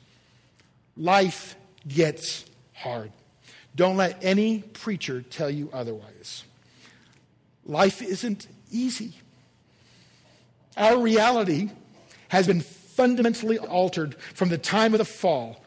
Life 0.96 1.54
gets 1.86 2.44
hard. 2.72 3.12
Don't 3.76 3.96
let 3.96 4.24
any 4.24 4.60
preacher 4.60 5.22
tell 5.22 5.50
you 5.50 5.70
otherwise. 5.72 6.44
Life 7.64 8.00
isn't 8.02 8.48
easy. 8.72 9.12
Our 10.76 10.98
reality 10.98 11.70
has 12.28 12.46
been 12.46 12.60
fundamentally 12.60 13.58
altered 13.58 14.16
from 14.34 14.48
the 14.48 14.58
time 14.58 14.94
of 14.94 14.98
the 14.98 15.04
fall. 15.04 15.62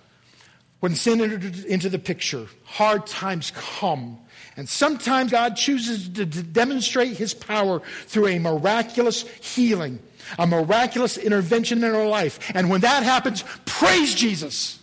When 0.80 0.96
sin 0.96 1.22
entered 1.22 1.66
into 1.66 1.90
the 1.90 2.00
picture, 2.00 2.48
hard 2.64 3.06
times 3.06 3.52
come. 3.56 4.18
And 4.56 4.68
sometimes 4.68 5.32
God 5.32 5.56
chooses 5.56 6.10
to 6.10 6.26
demonstrate 6.26 7.18
his 7.18 7.34
power 7.34 7.82
through 8.06 8.28
a 8.28 8.40
miraculous 8.40 9.24
healing 9.40 10.00
a 10.38 10.46
miraculous 10.46 11.18
intervention 11.18 11.84
in 11.84 11.96
our 11.96 12.06
life. 12.08 12.52
And 12.54 12.70
when 12.70 12.82
that 12.82 13.04
happens, 13.04 13.44
praise 13.66 14.14
Jesus. 14.14 14.80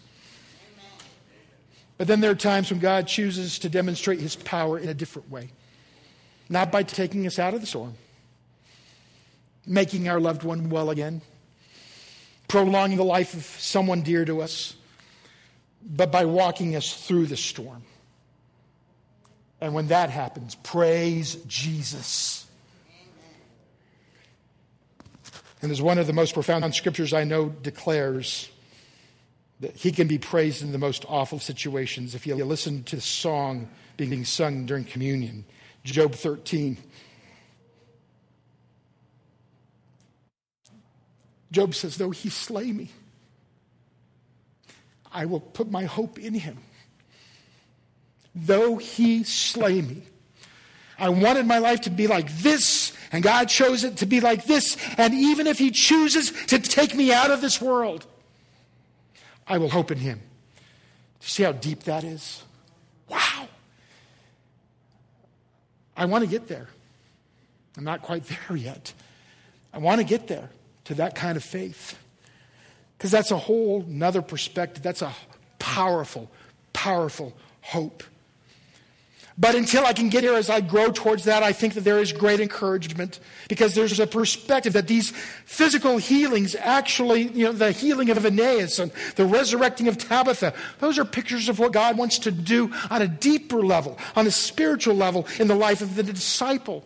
But 1.99 2.09
then 2.09 2.21
there 2.21 2.31
are 2.31 2.37
times 2.37 2.71
when 2.71 2.81
God 2.81 3.07
chooses 3.07 3.59
to 3.61 3.69
demonstrate 3.69 4.21
his 4.21 4.37
power 4.37 4.79
in 4.79 4.89
a 4.89 4.95
different 4.95 5.31
way. 5.31 5.51
Not 6.49 6.71
by 6.71 6.83
taking 6.83 7.27
us 7.27 7.39
out 7.39 7.55
of 7.55 7.61
the 7.61 7.67
storm, 7.67 7.95
making 9.67 10.09
our 10.09 10.21
loved 10.21 10.43
one 10.43 10.71
well 10.71 10.91
again, 10.91 11.23
prolonging 12.49 12.99
the 12.99 13.05
life 13.05 13.35
of 13.35 13.45
someone 13.45 14.03
dear 14.03 14.25
to 14.25 14.43
us, 14.43 14.76
but 15.87 16.11
by 16.11 16.25
walking 16.25 16.75
us 16.75 16.93
through 17.07 17.27
the 17.27 17.37
storm. 17.37 17.83
And 19.61 19.73
when 19.73 19.89
that 19.89 20.11
happens, 20.11 20.55
praise 20.57 21.37
Jesus. 21.47 22.47
And 25.63 25.73
as 25.73 25.81
one 25.81 25.99
of 25.99 26.07
the 26.07 26.13
most 26.13 26.35
profound 26.35 26.75
scriptures 26.75 27.13
I 27.13 27.25
know 27.25 27.49
declares, 27.49 28.51
that 29.61 29.75
he 29.75 29.91
can 29.91 30.07
be 30.07 30.19
praised 30.19 30.63
in 30.63 30.73
the 30.73 30.79
most 30.79 31.05
awful 31.09 31.39
situations. 31.39 32.15
If 32.15 32.27
you 32.27 32.35
listen 32.35 32.83
to 32.85 32.97
the 32.97 33.03
song 33.03 33.69
being 33.97 34.25
sung 34.25 34.67
during 34.67 34.85
communion, 34.85 35.45
Job 35.83 36.15
13. 36.15 36.77
Job 41.51 41.75
says, 41.75 41.97
Though 41.97 42.11
he 42.11 42.29
slay 42.29 42.71
me, 42.73 42.91
I 45.17 45.25
will 45.25 45.41
put 45.41 45.71
my 45.71 45.85
hope 45.85 46.19
in 46.19 46.35
him. 46.35 46.59
Though 48.35 48.77
he 48.77 49.25
slay 49.25 49.81
me. 49.81 50.03
I 50.99 51.09
wanted 51.09 51.47
my 51.47 51.57
life 51.57 51.81
to 51.83 51.91
be 51.91 52.07
like 52.07 52.31
this, 52.39 52.93
and 53.11 53.25
God 53.25 53.49
chose 53.49 53.83
it 53.83 53.97
to 53.99 54.07
be 54.07 54.21
like 54.21 54.45
this. 54.45 54.77
And 54.99 55.15
even 55.15 55.47
if 55.47 55.59
he 55.59 55.71
chooses 55.71 56.33
to 56.49 56.59
take 56.59 56.95
me 56.95 57.15
out 57.15 57.31
of 57.31 57.41
this 57.41 57.63
world, 57.63 58.05
I 59.49 59.57
will 59.57 59.71
hope 59.71 59.91
in 59.91 59.97
him. 59.97 60.21
See 61.21 61.45
how 61.45 61.53
deep 61.53 61.85
that 61.85 62.05
is? 62.05 62.43
Wow. 63.09 63.49
I 65.97 66.05
want 66.05 66.25
to 66.25 66.31
get 66.31 66.47
there. 66.47 66.69
I'm 67.79 67.85
not 67.85 68.03
quite 68.03 68.25
there 68.49 68.57
yet. 68.57 68.93
I 69.73 69.79
want 69.79 69.99
to 69.99 70.07
get 70.07 70.29
there 70.29 70.51
to 70.85 70.95
that 70.97 71.15
kind 71.15 71.39
of 71.39 71.43
faith. 71.43 71.99
Because 72.97 73.11
that's 73.11 73.31
a 73.31 73.37
whole 73.37 73.85
nother 73.87 74.23
perspective. 74.23 74.83
That's 74.83 75.03
a 75.03 75.13
powerful, 75.59 76.31
powerful 76.73 77.35
hope. 77.61 78.03
But 79.39 79.55
until 79.55 79.85
I 79.85 79.93
can 79.93 80.09
get 80.09 80.23
here, 80.23 80.35
as 80.35 80.49
I 80.49 80.63
grow 80.63 80.91
towards 80.91 81.25
that, 81.25 81.43
I 81.43 81.53
think 81.53 81.75
that 81.75 81.83
there 81.83 81.99
is 81.99 82.11
great 82.11 82.41
encouragement 82.41 83.21
because 83.49 83.75
there's 83.75 84.01
a 84.01 84.07
perspective 84.07 84.73
that 84.73 84.89
these 84.89 85.11
physical 85.45 85.99
healings 85.99 86.55
actually, 86.55 87.25
you 87.25 87.45
know, 87.45 87.53
the 87.53 87.71
healing 87.71 88.09
of 88.09 88.25
Aeneas 88.25 88.79
and 88.79 88.91
the 89.17 89.27
resurrecting 89.27 89.89
of 89.89 89.99
Tabitha, 89.99 90.55
those 90.79 90.99
are 90.99 91.05
pictures 91.05 91.51
of 91.51 91.59
what 91.59 91.73
God 91.73 91.99
wants 91.99 92.19
to 92.21 92.31
do 92.31 92.73
on 92.89 93.03
a 93.03 93.09
deeper 93.09 93.63
level, 93.63 93.99
on 94.15 94.27
a 94.27 94.31
spiritual 94.31 94.95
level 94.95 95.27
in 95.39 95.49
the 95.49 95.55
life 95.55 95.83
of 95.83 95.97
the 95.97 96.03
disciple. 96.03 96.83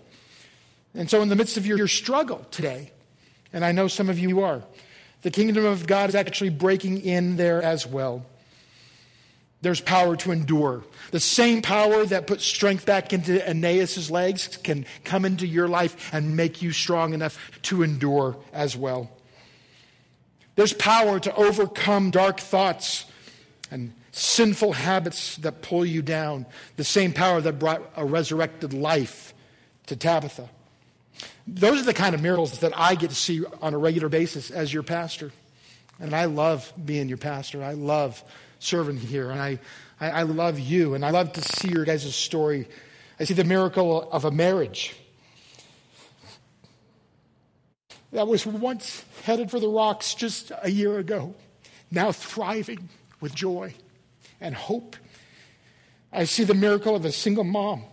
And 0.93 1.09
so, 1.09 1.23
in 1.23 1.29
the 1.29 1.37
midst 1.37 1.57
of 1.57 1.67
your, 1.67 1.79
your 1.79 1.87
struggle 1.87 2.45
today, 2.51 2.91
and 3.53 3.65
I 3.65 3.71
know 3.71 3.87
some 3.87 4.09
of 4.09 4.19
you 4.19 4.41
are, 4.41 4.65
the 5.23 5.31
kingdom 5.31 5.65
of 5.65 5.87
God 5.87 6.09
is 6.09 6.15
actually 6.15 6.51
breaking 6.51 7.03
in 7.03 7.37
there 7.37 7.63
as 7.63 7.87
well. 7.87 8.25
There's 9.63 9.81
power 9.81 10.17
to 10.17 10.33
endure. 10.33 10.85
The 11.11 11.21
same 11.21 11.61
power 11.61 12.07
that 12.07 12.27
puts 12.27 12.45
strength 12.45 12.87
back 12.87 13.13
into 13.13 13.47
Aeneas' 13.47 14.11
legs 14.11 14.57
can 14.57 14.87
come 15.05 15.27
into 15.27 15.47
your 15.47 15.69
life 15.69 16.11
and 16.15 16.35
make 16.35 16.63
you 16.63 16.73
strong 16.73 17.13
enough 17.13 17.39
to 17.63 17.83
endure 17.83 18.37
as 18.55 18.75
well. 18.77 19.11
There's 20.57 20.73
power 20.73 21.21
to 21.21 21.35
overcome 21.35 22.11
dark 22.11 22.41
thoughts 22.41 23.05
and 23.71 23.93
sinful 24.13 24.73
habits 24.73 25.37
that 25.37 25.63
pull 25.63 25.85
you 25.85 26.03
down. 26.03 26.47
The 26.77 26.85
same 26.85 27.13
power 27.13 27.41
that 27.43 27.59
brought 27.59 27.83
a 27.97 28.05
resurrected 28.05 28.73
life 28.73 29.35
to 29.87 29.97
Tabitha. 29.97 30.49
Those 31.53 31.81
are 31.81 31.85
the 31.85 31.95
kind 31.95 32.15
of 32.15 32.23
miracles 32.23 32.61
that 32.61 32.79
I 32.79 32.95
get 32.95 33.11
to 33.11 33.17
see 33.17 33.45
on 33.61 33.75
a 33.75 33.79
regular 33.79 34.09
basis 34.09 34.53
as 34.53 34.73
your 34.73 34.85
pastor. 34.85 35.33
And 35.99 36.15
I 36.15 36.27
love 36.27 36.73
being 36.83 37.09
your 37.09 37.19
pastor. 37.19 37.65
I 37.65 37.73
love 37.73 38.23
serving 38.61 38.99
here. 38.99 39.33
And 39.33 39.41
I, 39.41 39.59
I, 40.01 40.11
I 40.11 40.23
love 40.23 40.61
you. 40.61 40.95
And 40.95 41.05
I 41.05 41.11
love 41.11 41.33
to 41.33 41.43
see 41.43 41.69
your 41.69 41.85
guys' 41.85 42.15
story. 42.15 42.69
I 43.19 43.25
see 43.25 43.35
the 43.35 43.43
miracle 43.43 44.09
of 44.13 44.25
a 44.25 44.31
marriage 44.31 44.95
that 48.13 48.29
was 48.29 48.47
once 48.47 49.05
headed 49.25 49.51
for 49.51 49.59
the 49.59 49.69
rocks 49.69 50.15
just 50.15 50.53
a 50.63 50.71
year 50.71 50.99
ago, 50.99 51.35
now 51.91 52.13
thriving 52.13 52.89
with 53.21 53.35
joy 53.35 53.75
and 54.41 54.55
hope. 54.55 54.95
I 56.13 56.25
see 56.25 56.45
the 56.45 56.55
miracle 56.55 56.95
of 56.95 57.05
a 57.05 57.13
single 57.13 57.45
mom 57.45 57.85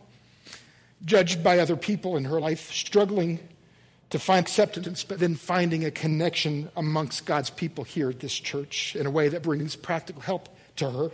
judged 1.06 1.44
by 1.44 1.60
other 1.60 1.76
people 1.76 2.18
in 2.18 2.26
her 2.26 2.40
life, 2.40 2.72
struggling 2.72 3.40
to 4.10 4.20
find 4.20 4.46
acceptance, 4.46 5.04
but 5.04 5.20
then 5.20 5.36
finding 5.36 5.86
a 5.86 5.92
connection 5.92 6.70
amongst 6.76 7.26
God's 7.26 7.50
people 7.50 7.84
here 7.84 8.10
at 8.10 8.20
this 8.20 8.34
church 8.34 8.96
in 8.96 9.06
a 9.06 9.12
way 9.12 9.28
that 9.28 9.44
brings 9.44 9.76
practical 9.76 10.22
help 10.22 10.50
to 10.78 10.90
her. 10.90 11.12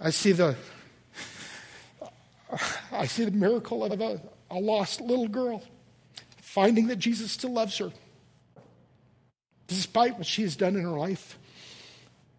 I 0.00 0.10
see 0.10 0.32
the 0.32 0.56
I 2.92 3.06
see 3.06 3.24
the 3.24 3.30
miracle 3.30 3.84
of 3.84 4.00
a, 4.00 4.20
a 4.50 4.58
lost 4.58 5.00
little 5.00 5.28
girl 5.28 5.62
finding 6.40 6.88
that 6.88 6.96
Jesus 6.96 7.32
still 7.32 7.52
loves 7.52 7.78
her. 7.78 7.90
Despite 9.68 10.18
what 10.18 10.26
she 10.26 10.42
has 10.42 10.54
done 10.54 10.76
in 10.76 10.82
her 10.82 10.90
life, 10.90 11.38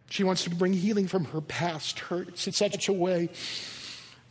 she 0.09 0.23
wants 0.23 0.43
to 0.43 0.51
bring 0.51 0.73
healing 0.73 1.07
from 1.07 1.25
her 1.25 1.41
past 1.41 1.97
hurts 1.97 2.45
in 2.45 2.53
such 2.53 2.87
a 2.87 2.93
way 2.93 3.29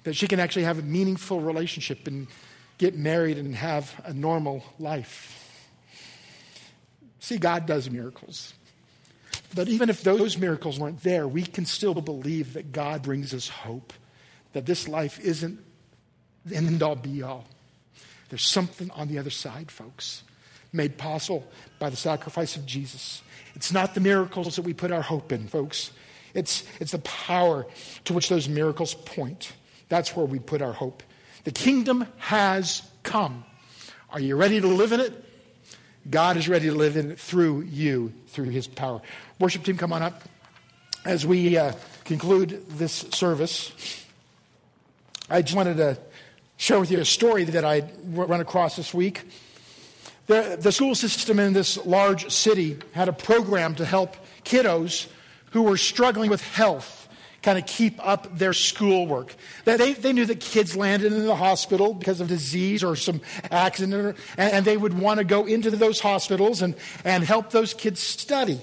that 0.05 0.15
she 0.15 0.27
can 0.27 0.41
actually 0.41 0.65
have 0.65 0.79
a 0.79 0.83
meaningful 0.83 1.41
relationship 1.41 2.07
and 2.07 2.27
get 2.79 2.97
married 2.97 3.39
and 3.39 3.55
have 3.55 3.95
a 4.05 4.13
normal 4.13 4.65
life. 4.79 5.39
See, 7.21 7.39
God 7.39 7.67
does 7.67 7.89
miracles. 7.89 8.55
But 9.55 9.69
even 9.69 9.91
if 9.91 10.03
those 10.03 10.39
miracles 10.39 10.81
weren't 10.81 11.03
there, 11.03 11.29
we 11.29 11.43
can 11.43 11.67
still 11.67 11.95
believe 11.95 12.55
that 12.55 12.73
God 12.73 13.03
brings 13.03 13.35
us 13.35 13.49
hope, 13.49 13.93
that 14.55 14.67
this 14.67 14.89
life 14.89 15.21
isn't 15.21 15.61
the 16.45 16.57
end 16.57 16.83
all 16.83 16.97
be 16.97 17.23
all. 17.23 17.45
There's 18.29 18.49
something 18.49 18.91
on 18.93 19.09
the 19.09 19.19
other 19.19 19.31
side, 19.31 19.71
folks, 19.71 20.23
made 20.73 20.97
possible 20.97 21.47
by 21.79 21.91
the 21.91 21.97
sacrifice 21.97 22.57
of 22.57 22.65
Jesus. 22.65 23.23
It's 23.55 23.73
not 23.73 23.95
the 23.95 24.01
miracles 24.01 24.57
that 24.57 24.63
we 24.63 24.73
put 24.73 24.91
our 24.91 25.03
hope 25.03 25.33
in, 25.33 25.47
folks. 25.49 25.93
It's, 26.35 26.65
it's 26.81 26.93
the 26.93 26.99
power 26.99 27.67
to 28.07 28.15
which 28.15 28.31
those 28.31 28.49
miracles 28.49 28.95
point. 28.95 29.53
That's 29.93 30.17
where 30.17 30.25
we 30.25 30.39
put 30.39 30.63
our 30.63 30.73
hope. 30.73 31.03
The 31.45 31.51
kingdom 31.51 32.07
has 32.17 32.81
come. 33.03 33.45
Are 34.09 34.21
you 34.21 34.37
ready 34.37 34.59
to 34.59 34.67
live 34.67 34.93
in 34.93 35.01
it? 35.01 35.13
God 36.09 36.39
is 36.39 36.49
ready 36.49 36.71
to 36.71 36.75
live 36.75 36.97
in 36.97 37.11
it 37.11 37.21
through 37.21 37.61
you, 37.65 38.15
through 38.29 38.49
his 38.49 38.67
power. 38.67 39.03
Worship 39.39 39.65
team, 39.65 39.77
come 39.77 39.93
on 39.93 40.01
up. 40.01 40.23
As 41.05 41.27
we 41.27 41.59
uh, 41.59 41.75
conclude 42.07 42.65
this 42.71 43.05
service, 43.11 44.07
I 45.29 45.43
just 45.43 45.55
wanted 45.55 45.77
to 45.77 45.99
share 46.57 46.81
with 46.81 46.91
you 46.91 46.99
a 46.99 47.05
story 47.05 47.45
that 47.45 47.67
I 47.67 47.83
run 48.03 48.41
across 48.41 48.77
this 48.77 48.95
week. 48.95 49.29
The, 50.27 50.57
the 50.59 50.73
school 50.73 50.95
system 50.95 51.39
in 51.39 51.53
this 51.53 51.77
large 51.85 52.33
city 52.33 52.79
had 52.93 53.11
a 53.11 53.13
program 53.13 53.75
to 53.75 53.85
help 53.85 54.17
kiddos 54.43 55.09
who 55.51 55.65
were 55.65 55.77
struggling 55.77 56.31
with 56.31 56.41
health 56.41 57.02
kind 57.43 57.59
of 57.59 57.67
keep 57.67 58.05
up 58.07 58.39
their 58.39 58.53
schoolwork. 58.53 59.35
They, 59.65 59.93
they 59.93 60.13
knew 60.13 60.27
that 60.27 60.41
kids 60.41 60.77
landed 60.77 61.13
in 61.13 61.27
the 61.27 61.35
hospital 61.35 61.93
because 61.93 62.21
of 62.21 62.29
disease 62.29 62.85
or 62.85 62.97
some 62.97 63.21
accident, 63.51 64.17
and, 64.39 64.53
and 64.53 64.65
they 64.65 64.77
would 64.77 64.99
want 64.99 65.19
to 65.19 65.25
go 65.25 65.47
into 65.47 65.71
those 65.71 66.01
hospitals 66.01 66.63
and, 66.63 66.75
and 67.05 67.25
help 67.25 67.51
those 67.51 67.75
kids 67.75 68.01
study. 68.01 68.61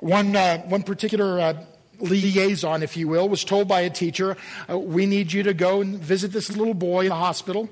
One, 0.00 0.36
uh, 0.36 0.62
one 0.62 0.82
particular 0.82 1.40
uh, 1.40 1.64
liaison, 1.98 2.82
if 2.82 2.96
you 2.96 3.08
will, 3.08 3.28
was 3.28 3.44
told 3.44 3.66
by 3.66 3.80
a 3.80 3.90
teacher, 3.90 4.36
uh, 4.70 4.78
We 4.78 5.06
need 5.06 5.32
you 5.32 5.42
to 5.44 5.54
go 5.54 5.80
and 5.80 5.98
visit 5.98 6.32
this 6.32 6.54
little 6.54 6.74
boy 6.74 7.02
in 7.02 7.08
the 7.08 7.14
hospital. 7.14 7.68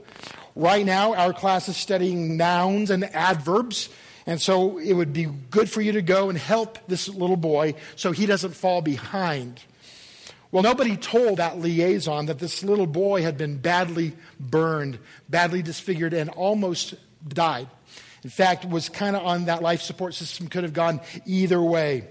Right 0.55 0.85
now, 0.87 1.15
our 1.15 1.33
class 1.33 1.69
is 1.69 1.77
studying 1.77 2.37
nouns 2.37 2.91
and 2.91 3.05
adverbs. 3.15 3.91
And 4.27 4.41
so 4.41 4.79
it 4.79 4.93
would 4.93 5.13
be 5.13 5.27
good 5.51 5.71
for 5.71 5.81
you 5.81 5.93
to 5.93 6.03
go 6.03 6.29
and 6.29 6.37
help 6.37 6.79
this 6.89 7.09
little 7.09 7.37
boy 7.37 7.75
so 7.95 8.11
he 8.11 8.27
doesn't 8.27 8.55
fall 8.55 8.83
behind. 8.83 9.63
Well, 10.51 10.63
nobody 10.63 10.97
told 10.97 11.39
that 11.39 11.59
liaison 11.59 12.27
that 12.27 12.39
this 12.39 12.63
little 12.63 12.87
boy 12.87 13.23
had 13.23 13.39
been 13.39 13.59
badly 13.59 14.15
burned, 14.41 14.99
badly 15.29 15.63
disfigured, 15.63 16.13
and 16.13 16.31
almost 16.31 16.95
died. 17.27 17.69
In 18.25 18.31
fact, 18.31 18.65
was 18.65 18.89
kind 18.89 19.15
of 19.15 19.25
on 19.25 19.45
that 19.45 19.63
life 19.63 19.83
support 19.83 20.15
system, 20.15 20.49
could 20.49 20.65
have 20.65 20.73
gone 20.73 21.01
either 21.25 21.61
way. 21.63 22.09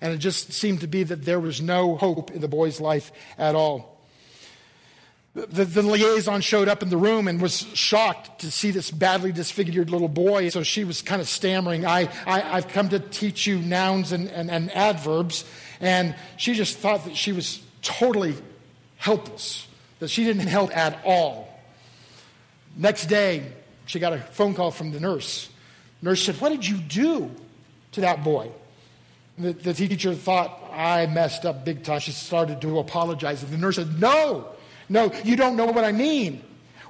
And 0.00 0.12
it 0.12 0.18
just 0.18 0.52
seemed 0.52 0.80
to 0.80 0.86
be 0.86 1.02
that 1.04 1.24
there 1.24 1.40
was 1.40 1.62
no 1.62 1.96
hope 1.96 2.30
in 2.30 2.40
the 2.40 2.48
boy's 2.48 2.80
life 2.80 3.10
at 3.38 3.54
all. 3.54 3.93
The, 5.34 5.64
the, 5.64 5.82
liaison 5.82 6.42
showed 6.42 6.68
up 6.68 6.84
in 6.84 6.90
the 6.90 6.96
room 6.96 7.26
and 7.26 7.42
was 7.42 7.66
shocked 7.74 8.42
to 8.42 8.52
see 8.52 8.70
this 8.70 8.92
badly 8.92 9.32
disfigured 9.32 9.90
little 9.90 10.06
boy. 10.08 10.48
So 10.50 10.62
she 10.62 10.84
was 10.84 11.02
kind 11.02 11.20
of 11.20 11.28
stammering, 11.28 11.84
I, 11.84 12.08
I, 12.24 12.38
have 12.38 12.68
come 12.68 12.88
to 12.90 13.00
teach 13.00 13.44
you 13.44 13.58
nouns 13.58 14.12
and, 14.12 14.28
and, 14.28 14.48
and 14.48 14.70
adverbs. 14.70 15.44
And 15.80 16.14
she 16.36 16.54
just 16.54 16.78
thought 16.78 17.04
that 17.06 17.16
she 17.16 17.32
was 17.32 17.60
totally 17.82 18.36
helpless, 18.96 19.66
that 19.98 20.08
she 20.08 20.22
didn't 20.22 20.46
help 20.46 20.74
at 20.76 21.00
all. 21.04 21.48
Next 22.76 23.06
day, 23.06 23.44
she 23.86 23.98
got 23.98 24.12
a 24.12 24.18
phone 24.18 24.54
call 24.54 24.70
from 24.70 24.92
the 24.92 25.00
nurse. 25.00 25.48
The 26.00 26.10
nurse 26.10 26.22
said, 26.22 26.40
What 26.40 26.50
did 26.50 26.64
you 26.64 26.76
do 26.76 27.28
to 27.92 28.02
that 28.02 28.22
boy? 28.22 28.50
The, 29.36 29.52
the, 29.52 29.74
teacher 29.74 30.14
thought, 30.14 30.70
I 30.72 31.06
messed 31.06 31.44
up 31.44 31.64
big 31.64 31.82
time. 31.82 31.98
She 31.98 32.12
started 32.12 32.60
to 32.60 32.78
apologize. 32.78 33.42
And 33.42 33.52
the 33.52 33.58
nurse 33.58 33.76
said, 33.76 34.00
No, 34.00 34.53
no, 34.94 35.12
you 35.24 35.34
don't 35.34 35.56
know 35.56 35.66
what 35.66 35.84
I 35.84 35.92
mean. 35.92 36.42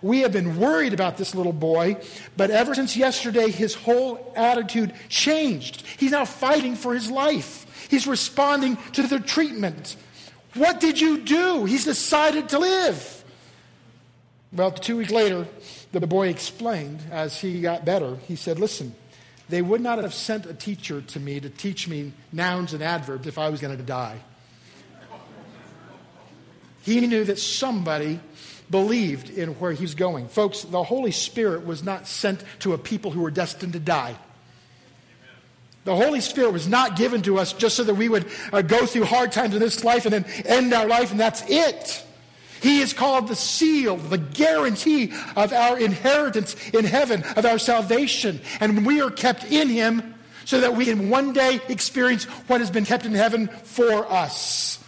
We 0.02 0.20
have 0.20 0.32
been 0.32 0.60
worried 0.60 0.92
about 0.92 1.16
this 1.16 1.34
little 1.34 1.54
boy, 1.54 1.96
but 2.36 2.50
ever 2.50 2.74
since 2.74 2.94
yesterday, 2.94 3.50
his 3.50 3.74
whole 3.74 4.34
attitude 4.36 4.92
changed. 5.08 5.86
He's 5.98 6.10
now 6.10 6.26
fighting 6.26 6.76
for 6.76 6.92
his 6.92 7.10
life, 7.10 7.88
he's 7.90 8.06
responding 8.06 8.76
to 8.92 9.02
the 9.04 9.18
treatment. 9.18 9.96
What 10.52 10.78
did 10.78 11.00
you 11.00 11.18
do? 11.18 11.64
He's 11.64 11.84
decided 11.84 12.50
to 12.50 12.58
live. 12.58 13.24
Well, 14.52 14.70
two 14.70 14.98
weeks 14.98 15.10
later, 15.10 15.48
the 15.90 16.06
boy 16.06 16.28
explained 16.28 17.00
as 17.10 17.40
he 17.40 17.60
got 17.62 17.84
better. 17.84 18.16
He 18.28 18.36
said, 18.36 18.60
Listen, 18.60 18.94
they 19.48 19.62
would 19.62 19.80
not 19.80 19.98
have 19.98 20.14
sent 20.14 20.46
a 20.46 20.54
teacher 20.54 21.00
to 21.00 21.18
me 21.18 21.40
to 21.40 21.48
teach 21.48 21.88
me 21.88 22.12
nouns 22.32 22.74
and 22.74 22.82
adverbs 22.82 23.26
if 23.26 23.38
I 23.38 23.48
was 23.48 23.60
going 23.60 23.76
to 23.76 23.82
die. 23.82 24.20
He 26.84 27.06
knew 27.06 27.24
that 27.24 27.38
somebody 27.38 28.20
believed 28.70 29.30
in 29.30 29.50
where 29.58 29.72
he 29.72 29.82
was 29.82 29.94
going. 29.94 30.28
Folks, 30.28 30.62
the 30.62 30.82
Holy 30.82 31.10
Spirit 31.10 31.66
was 31.66 31.82
not 31.82 32.06
sent 32.06 32.42
to 32.60 32.72
a 32.74 32.78
people 32.78 33.10
who 33.10 33.20
were 33.20 33.30
destined 33.30 33.72
to 33.72 33.80
die. 33.80 34.16
The 35.84 35.94
Holy 35.94 36.20
Spirit 36.20 36.52
was 36.52 36.66
not 36.66 36.96
given 36.96 37.22
to 37.22 37.38
us 37.38 37.52
just 37.52 37.76
so 37.76 37.84
that 37.84 37.94
we 37.94 38.08
would 38.08 38.26
uh, 38.52 38.62
go 38.62 38.86
through 38.86 39.04
hard 39.04 39.32
times 39.32 39.54
in 39.54 39.60
this 39.60 39.84
life 39.84 40.06
and 40.06 40.14
then 40.14 40.24
end 40.46 40.72
our 40.72 40.86
life 40.86 41.10
and 41.10 41.20
that's 41.20 41.42
it. 41.46 42.02
He 42.62 42.80
is 42.80 42.94
called 42.94 43.28
the 43.28 43.36
seal, 43.36 43.96
the 43.96 44.16
guarantee 44.16 45.12
of 45.36 45.52
our 45.52 45.78
inheritance 45.78 46.56
in 46.70 46.86
heaven, 46.86 47.22
of 47.36 47.44
our 47.44 47.58
salvation. 47.58 48.40
And 48.60 48.86
we 48.86 49.02
are 49.02 49.10
kept 49.10 49.44
in 49.44 49.68
Him 49.68 50.14
so 50.46 50.62
that 50.62 50.74
we 50.74 50.86
can 50.86 51.10
one 51.10 51.34
day 51.34 51.60
experience 51.68 52.24
what 52.24 52.60
has 52.60 52.70
been 52.70 52.86
kept 52.86 53.04
in 53.04 53.12
heaven 53.12 53.48
for 53.48 54.10
us. 54.10 54.82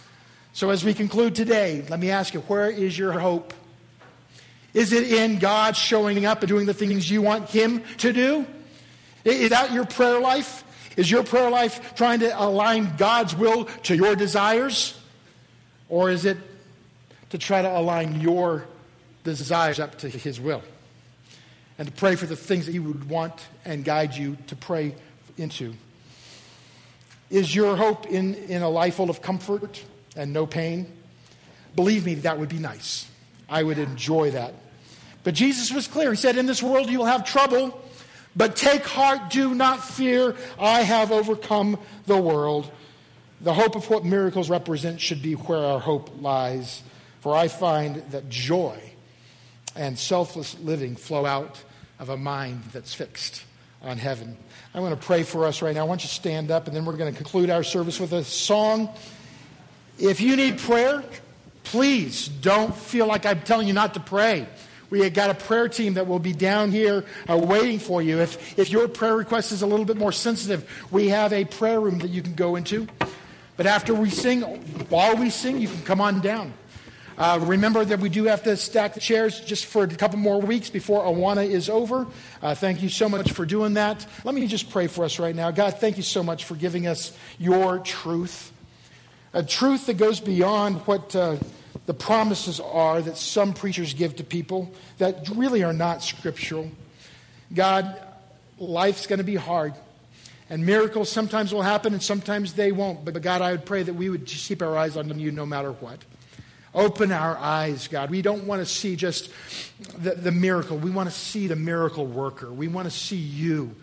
So, 0.57 0.71
as 0.71 0.83
we 0.83 0.95
conclude 0.95 1.35
today, 1.35 1.85
let 1.87 1.99
me 1.99 2.09
ask 2.09 2.33
you 2.33 2.39
where 2.39 2.67
is 2.67 2.97
your 2.97 3.11
hope? 3.11 3.53
Is 4.73 4.91
it 4.91 5.11
in 5.11 5.37
God 5.37 5.77
showing 5.77 6.25
up 6.25 6.41
and 6.41 6.49
doing 6.49 6.65
the 6.65 6.73
things 6.73 7.11
you 7.11 7.21
want 7.21 7.47
Him 7.47 7.83
to 7.97 8.11
do? 8.11 8.43
Is 9.23 9.51
that 9.51 9.71
your 9.71 9.85
prayer 9.85 10.19
life? 10.19 10.63
Is 10.97 11.11
your 11.11 11.21
prayer 11.21 11.51
life 11.51 11.93
trying 11.93 12.21
to 12.21 12.43
align 12.43 12.95
God's 12.97 13.35
will 13.35 13.65
to 13.83 13.95
your 13.95 14.15
desires? 14.15 14.99
Or 15.89 16.09
is 16.09 16.25
it 16.25 16.37
to 17.29 17.37
try 17.37 17.61
to 17.61 17.77
align 17.77 18.19
your 18.19 18.65
desires 19.23 19.79
up 19.79 19.99
to 19.99 20.09
His 20.09 20.41
will 20.41 20.63
and 21.77 21.87
to 21.87 21.93
pray 21.93 22.15
for 22.15 22.25
the 22.25 22.35
things 22.35 22.65
that 22.65 22.71
He 22.71 22.79
would 22.79 23.07
want 23.07 23.45
and 23.63 23.85
guide 23.85 24.15
you 24.15 24.39
to 24.47 24.55
pray 24.55 24.95
into. 25.37 25.75
Is 27.29 27.53
your 27.53 27.75
hope 27.75 28.07
in, 28.07 28.33
in 28.33 28.63
a 28.63 28.69
life 28.69 28.95
full 28.95 29.11
of 29.11 29.21
comfort 29.21 29.83
and 30.17 30.33
no 30.33 30.45
pain? 30.45 30.91
Believe 31.75 32.05
me, 32.05 32.15
that 32.15 32.39
would 32.39 32.49
be 32.49 32.59
nice. 32.59 33.07
I 33.47 33.63
would 33.63 33.77
enjoy 33.77 34.31
that. 34.31 34.53
But 35.23 35.35
Jesus 35.35 35.71
was 35.71 35.87
clear. 35.87 36.11
He 36.11 36.17
said, 36.17 36.37
In 36.37 36.45
this 36.45 36.63
world 36.63 36.89
you'll 36.89 37.05
have 37.05 37.25
trouble, 37.25 37.81
but 38.35 38.55
take 38.55 38.85
heart, 38.85 39.29
do 39.29 39.55
not 39.55 39.83
fear. 39.83 40.35
I 40.59 40.81
have 40.81 41.11
overcome 41.11 41.79
the 42.05 42.17
world. 42.17 42.71
The 43.41 43.53
hope 43.53 43.75
of 43.75 43.89
what 43.89 44.03
miracles 44.03 44.49
represent 44.49 44.99
should 44.99 45.21
be 45.21 45.33
where 45.33 45.59
our 45.59 45.79
hope 45.79 46.21
lies. 46.21 46.81
For 47.21 47.35
I 47.35 47.47
find 47.47 47.97
that 48.11 48.29
joy 48.29 48.79
and 49.75 49.97
selfless 49.97 50.57
living 50.59 50.95
flow 50.95 51.25
out 51.25 51.61
of 51.99 52.09
a 52.09 52.17
mind 52.17 52.63
that's 52.73 52.93
fixed 52.93 53.43
on 53.81 53.97
heaven. 53.97 54.37
I 54.73 54.79
want 54.79 54.99
to 54.99 55.05
pray 55.05 55.23
for 55.23 55.45
us 55.45 55.61
right 55.61 55.73
now. 55.75 55.81
I 55.81 55.83
want 55.87 56.03
you 56.03 56.07
to 56.07 56.13
stand 56.13 56.51
up, 56.51 56.67
and 56.67 56.75
then 56.75 56.85
we're 56.85 56.97
going 56.97 57.11
to 57.11 57.17
conclude 57.17 57.49
our 57.49 57.63
service 57.63 57.99
with 57.99 58.13
a 58.13 58.23
song. 58.23 58.89
If 59.99 60.21
you 60.21 60.35
need 60.35 60.59
prayer, 60.59 61.03
please 61.63 62.27
don't 62.27 62.75
feel 62.75 63.07
like 63.07 63.25
I'm 63.25 63.41
telling 63.41 63.67
you 63.67 63.73
not 63.73 63.93
to 63.95 63.99
pray. 63.99 64.47
We 64.89 65.01
have 65.01 65.13
got 65.13 65.29
a 65.29 65.33
prayer 65.33 65.67
team 65.67 65.95
that 65.95 66.07
will 66.07 66.19
be 66.19 66.33
down 66.33 66.71
here 66.71 67.03
uh, 67.27 67.37
waiting 67.37 67.79
for 67.79 68.01
you. 68.01 68.19
If, 68.19 68.57
if 68.57 68.69
your 68.69 68.87
prayer 68.87 69.17
request 69.17 69.51
is 69.51 69.61
a 69.61 69.67
little 69.67 69.85
bit 69.85 69.97
more 69.97 70.13
sensitive, 70.13 70.69
we 70.91 71.09
have 71.09 71.33
a 71.33 71.43
prayer 71.43 71.81
room 71.81 71.99
that 71.99 72.09
you 72.09 72.21
can 72.21 72.35
go 72.35 72.55
into. 72.55 72.87
But 73.57 73.65
after 73.65 73.93
we 73.93 74.09
sing, 74.09 74.43
while 74.89 75.17
we 75.17 75.29
sing, 75.29 75.59
you 75.59 75.67
can 75.67 75.81
come 75.81 75.99
on 75.99 76.21
down. 76.21 76.53
Uh, 77.17 77.39
remember 77.41 77.83
that 77.83 77.99
we 77.99 78.09
do 78.09 78.25
have 78.25 78.43
to 78.43 78.55
stack 78.55 78.93
the 78.93 78.99
chairs 78.99 79.41
just 79.41 79.65
for 79.65 79.83
a 79.83 79.87
couple 79.87 80.19
more 80.19 80.39
weeks 80.39 80.69
before 80.69 81.03
Awana 81.03 81.49
is 81.49 81.67
over. 81.67 82.05
Uh, 82.43 82.53
thank 82.53 82.83
you 82.83 82.89
so 82.89 83.09
much 83.09 83.31
for 83.31 83.45
doing 83.45 83.73
that. 83.73 84.05
Let 84.23 84.35
me 84.35 84.45
just 84.45 84.69
pray 84.69 84.85
for 84.85 85.03
us 85.03 85.17
right 85.17 85.35
now. 85.35 85.49
God, 85.49 85.79
thank 85.79 85.97
you 85.97 86.03
so 86.03 86.21
much 86.21 86.45
for 86.45 86.53
giving 86.53 86.85
us 86.85 87.17
your 87.39 87.79
truth, 87.79 88.51
a 89.37 89.43
truth 89.43 89.85
that 89.85 89.97
goes 89.97 90.19
beyond 90.19 90.77
what 90.87 91.15
uh, 91.15 91.37
the 91.85 91.93
promises 91.93 92.59
are 92.59 93.03
that 93.03 93.17
some 93.17 93.53
preachers 93.53 93.93
give 93.93 94.15
to 94.15 94.23
people 94.23 94.73
that 94.97 95.29
really 95.35 95.63
are 95.63 95.73
not 95.73 96.01
scriptural. 96.01 96.71
God, 97.53 98.01
life's 98.57 99.05
going 99.05 99.19
to 99.19 99.23
be 99.23 99.35
hard. 99.35 99.75
And 100.49 100.65
miracles 100.65 101.11
sometimes 101.11 101.53
will 101.53 101.61
happen 101.61 101.93
and 101.93 102.01
sometimes 102.01 102.53
they 102.53 102.71
won't. 102.71 103.05
But 103.05 103.21
God, 103.21 103.43
I 103.43 103.51
would 103.51 103.63
pray 103.63 103.83
that 103.83 103.93
we 103.93 104.09
would 104.09 104.25
just 104.25 104.47
keep 104.47 104.63
our 104.63 104.75
eyes 104.75 104.97
on 104.97 105.19
you 105.19 105.31
no 105.31 105.45
matter 105.45 105.71
what. 105.71 105.99
Open 106.73 107.11
our 107.11 107.37
eyes, 107.37 107.87
God. 107.87 108.09
We 108.09 108.23
don't 108.23 108.47
want 108.47 108.63
to 108.63 108.65
see 108.65 108.95
just 108.95 109.29
the, 109.99 110.15
the 110.15 110.31
miracle. 110.31 110.79
We 110.79 110.89
want 110.89 111.09
to 111.09 111.15
see 111.15 111.45
the 111.45 111.55
miracle 111.55 112.07
worker. 112.07 112.51
We 112.51 112.69
want 112.69 112.87
to 112.87 112.97
see 112.97 113.17
you. 113.17 113.75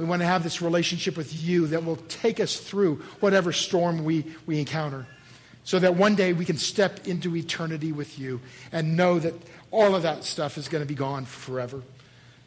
We 0.00 0.06
want 0.06 0.22
to 0.22 0.26
have 0.26 0.42
this 0.42 0.62
relationship 0.62 1.16
with 1.16 1.42
you 1.42 1.66
that 1.68 1.84
will 1.84 1.96
take 2.08 2.40
us 2.40 2.56
through 2.56 2.96
whatever 3.20 3.52
storm 3.52 4.02
we, 4.02 4.24
we 4.46 4.58
encounter 4.58 5.06
so 5.62 5.78
that 5.78 5.94
one 5.94 6.14
day 6.14 6.32
we 6.32 6.46
can 6.46 6.56
step 6.56 7.06
into 7.06 7.36
eternity 7.36 7.92
with 7.92 8.18
you 8.18 8.40
and 8.72 8.96
know 8.96 9.18
that 9.18 9.34
all 9.70 9.94
of 9.94 10.04
that 10.04 10.24
stuff 10.24 10.56
is 10.56 10.68
going 10.68 10.82
to 10.82 10.88
be 10.88 10.94
gone 10.94 11.26
forever. 11.26 11.82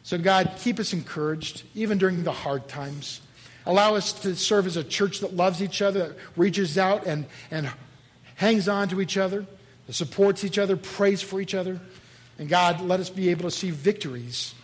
So, 0.02 0.18
God, 0.18 0.52
keep 0.58 0.80
us 0.80 0.94
encouraged, 0.94 1.62
even 1.76 2.00
during 2.00 2.24
the 2.24 2.32
hard 2.32 2.68
times. 2.68 3.22
Allow 3.68 3.96
us 3.96 4.14
to 4.22 4.36
serve 4.36 4.66
as 4.66 4.76
a 4.76 4.84
church 4.84 5.20
that 5.20 5.36
loves 5.36 5.62
each 5.62 5.82
other, 5.82 6.08
that 6.08 6.18
reaches 6.36 6.80
out 6.80 7.06
and, 7.06 7.26
and 7.52 7.70
hangs 8.36 8.68
on 8.68 8.90
to 8.90 9.00
each 9.00 9.16
other 9.16 9.46
that 9.88 9.94
supports 9.94 10.44
each 10.44 10.58
other, 10.58 10.76
prays 10.78 11.22
for 11.22 11.42
each 11.42 11.54
other. 11.54 11.80
And 12.40 12.50
God, 12.50 12.82
let 12.82 13.00
us 13.00 13.10
be 13.10 13.30
able 13.30 13.44
to 13.44 13.52
see 13.52 13.70
victories, 13.70 14.56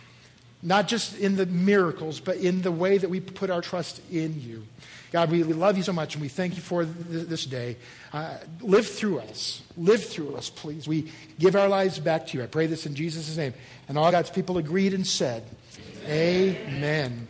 not 0.62 0.88
just 0.88 1.16
in 1.18 1.36
the 1.36 1.46
miracles, 1.46 2.20
but 2.20 2.36
in 2.36 2.62
the 2.62 2.72
way 2.72 2.98
that 2.98 3.08
we 3.08 3.20
put 3.20 3.50
our 3.50 3.62
trust 3.62 4.00
in 4.10 4.40
you. 4.40 4.64
God, 5.12 5.30
we 5.30 5.42
love 5.42 5.76
you 5.76 5.82
so 5.82 5.92
much 5.92 6.14
and 6.14 6.22
we 6.22 6.28
thank 6.28 6.54
you 6.54 6.62
for 6.62 6.84
this 6.84 7.44
day. 7.44 7.76
Uh, 8.12 8.36
live 8.60 8.86
through 8.86 9.18
us. 9.20 9.62
Live 9.76 10.04
through 10.04 10.36
us, 10.36 10.50
please. 10.50 10.86
We 10.86 11.10
give 11.38 11.56
our 11.56 11.68
lives 11.68 11.98
back 11.98 12.28
to 12.28 12.38
you. 12.38 12.44
I 12.44 12.46
pray 12.46 12.66
this 12.66 12.86
in 12.86 12.94
Jesus' 12.94 13.36
name. 13.36 13.54
And 13.88 13.98
all 13.98 14.10
God's 14.12 14.30
people 14.30 14.58
agreed 14.58 14.94
and 14.94 15.06
said, 15.06 15.42
Amen. 16.06 16.56
Amen. 16.68 17.28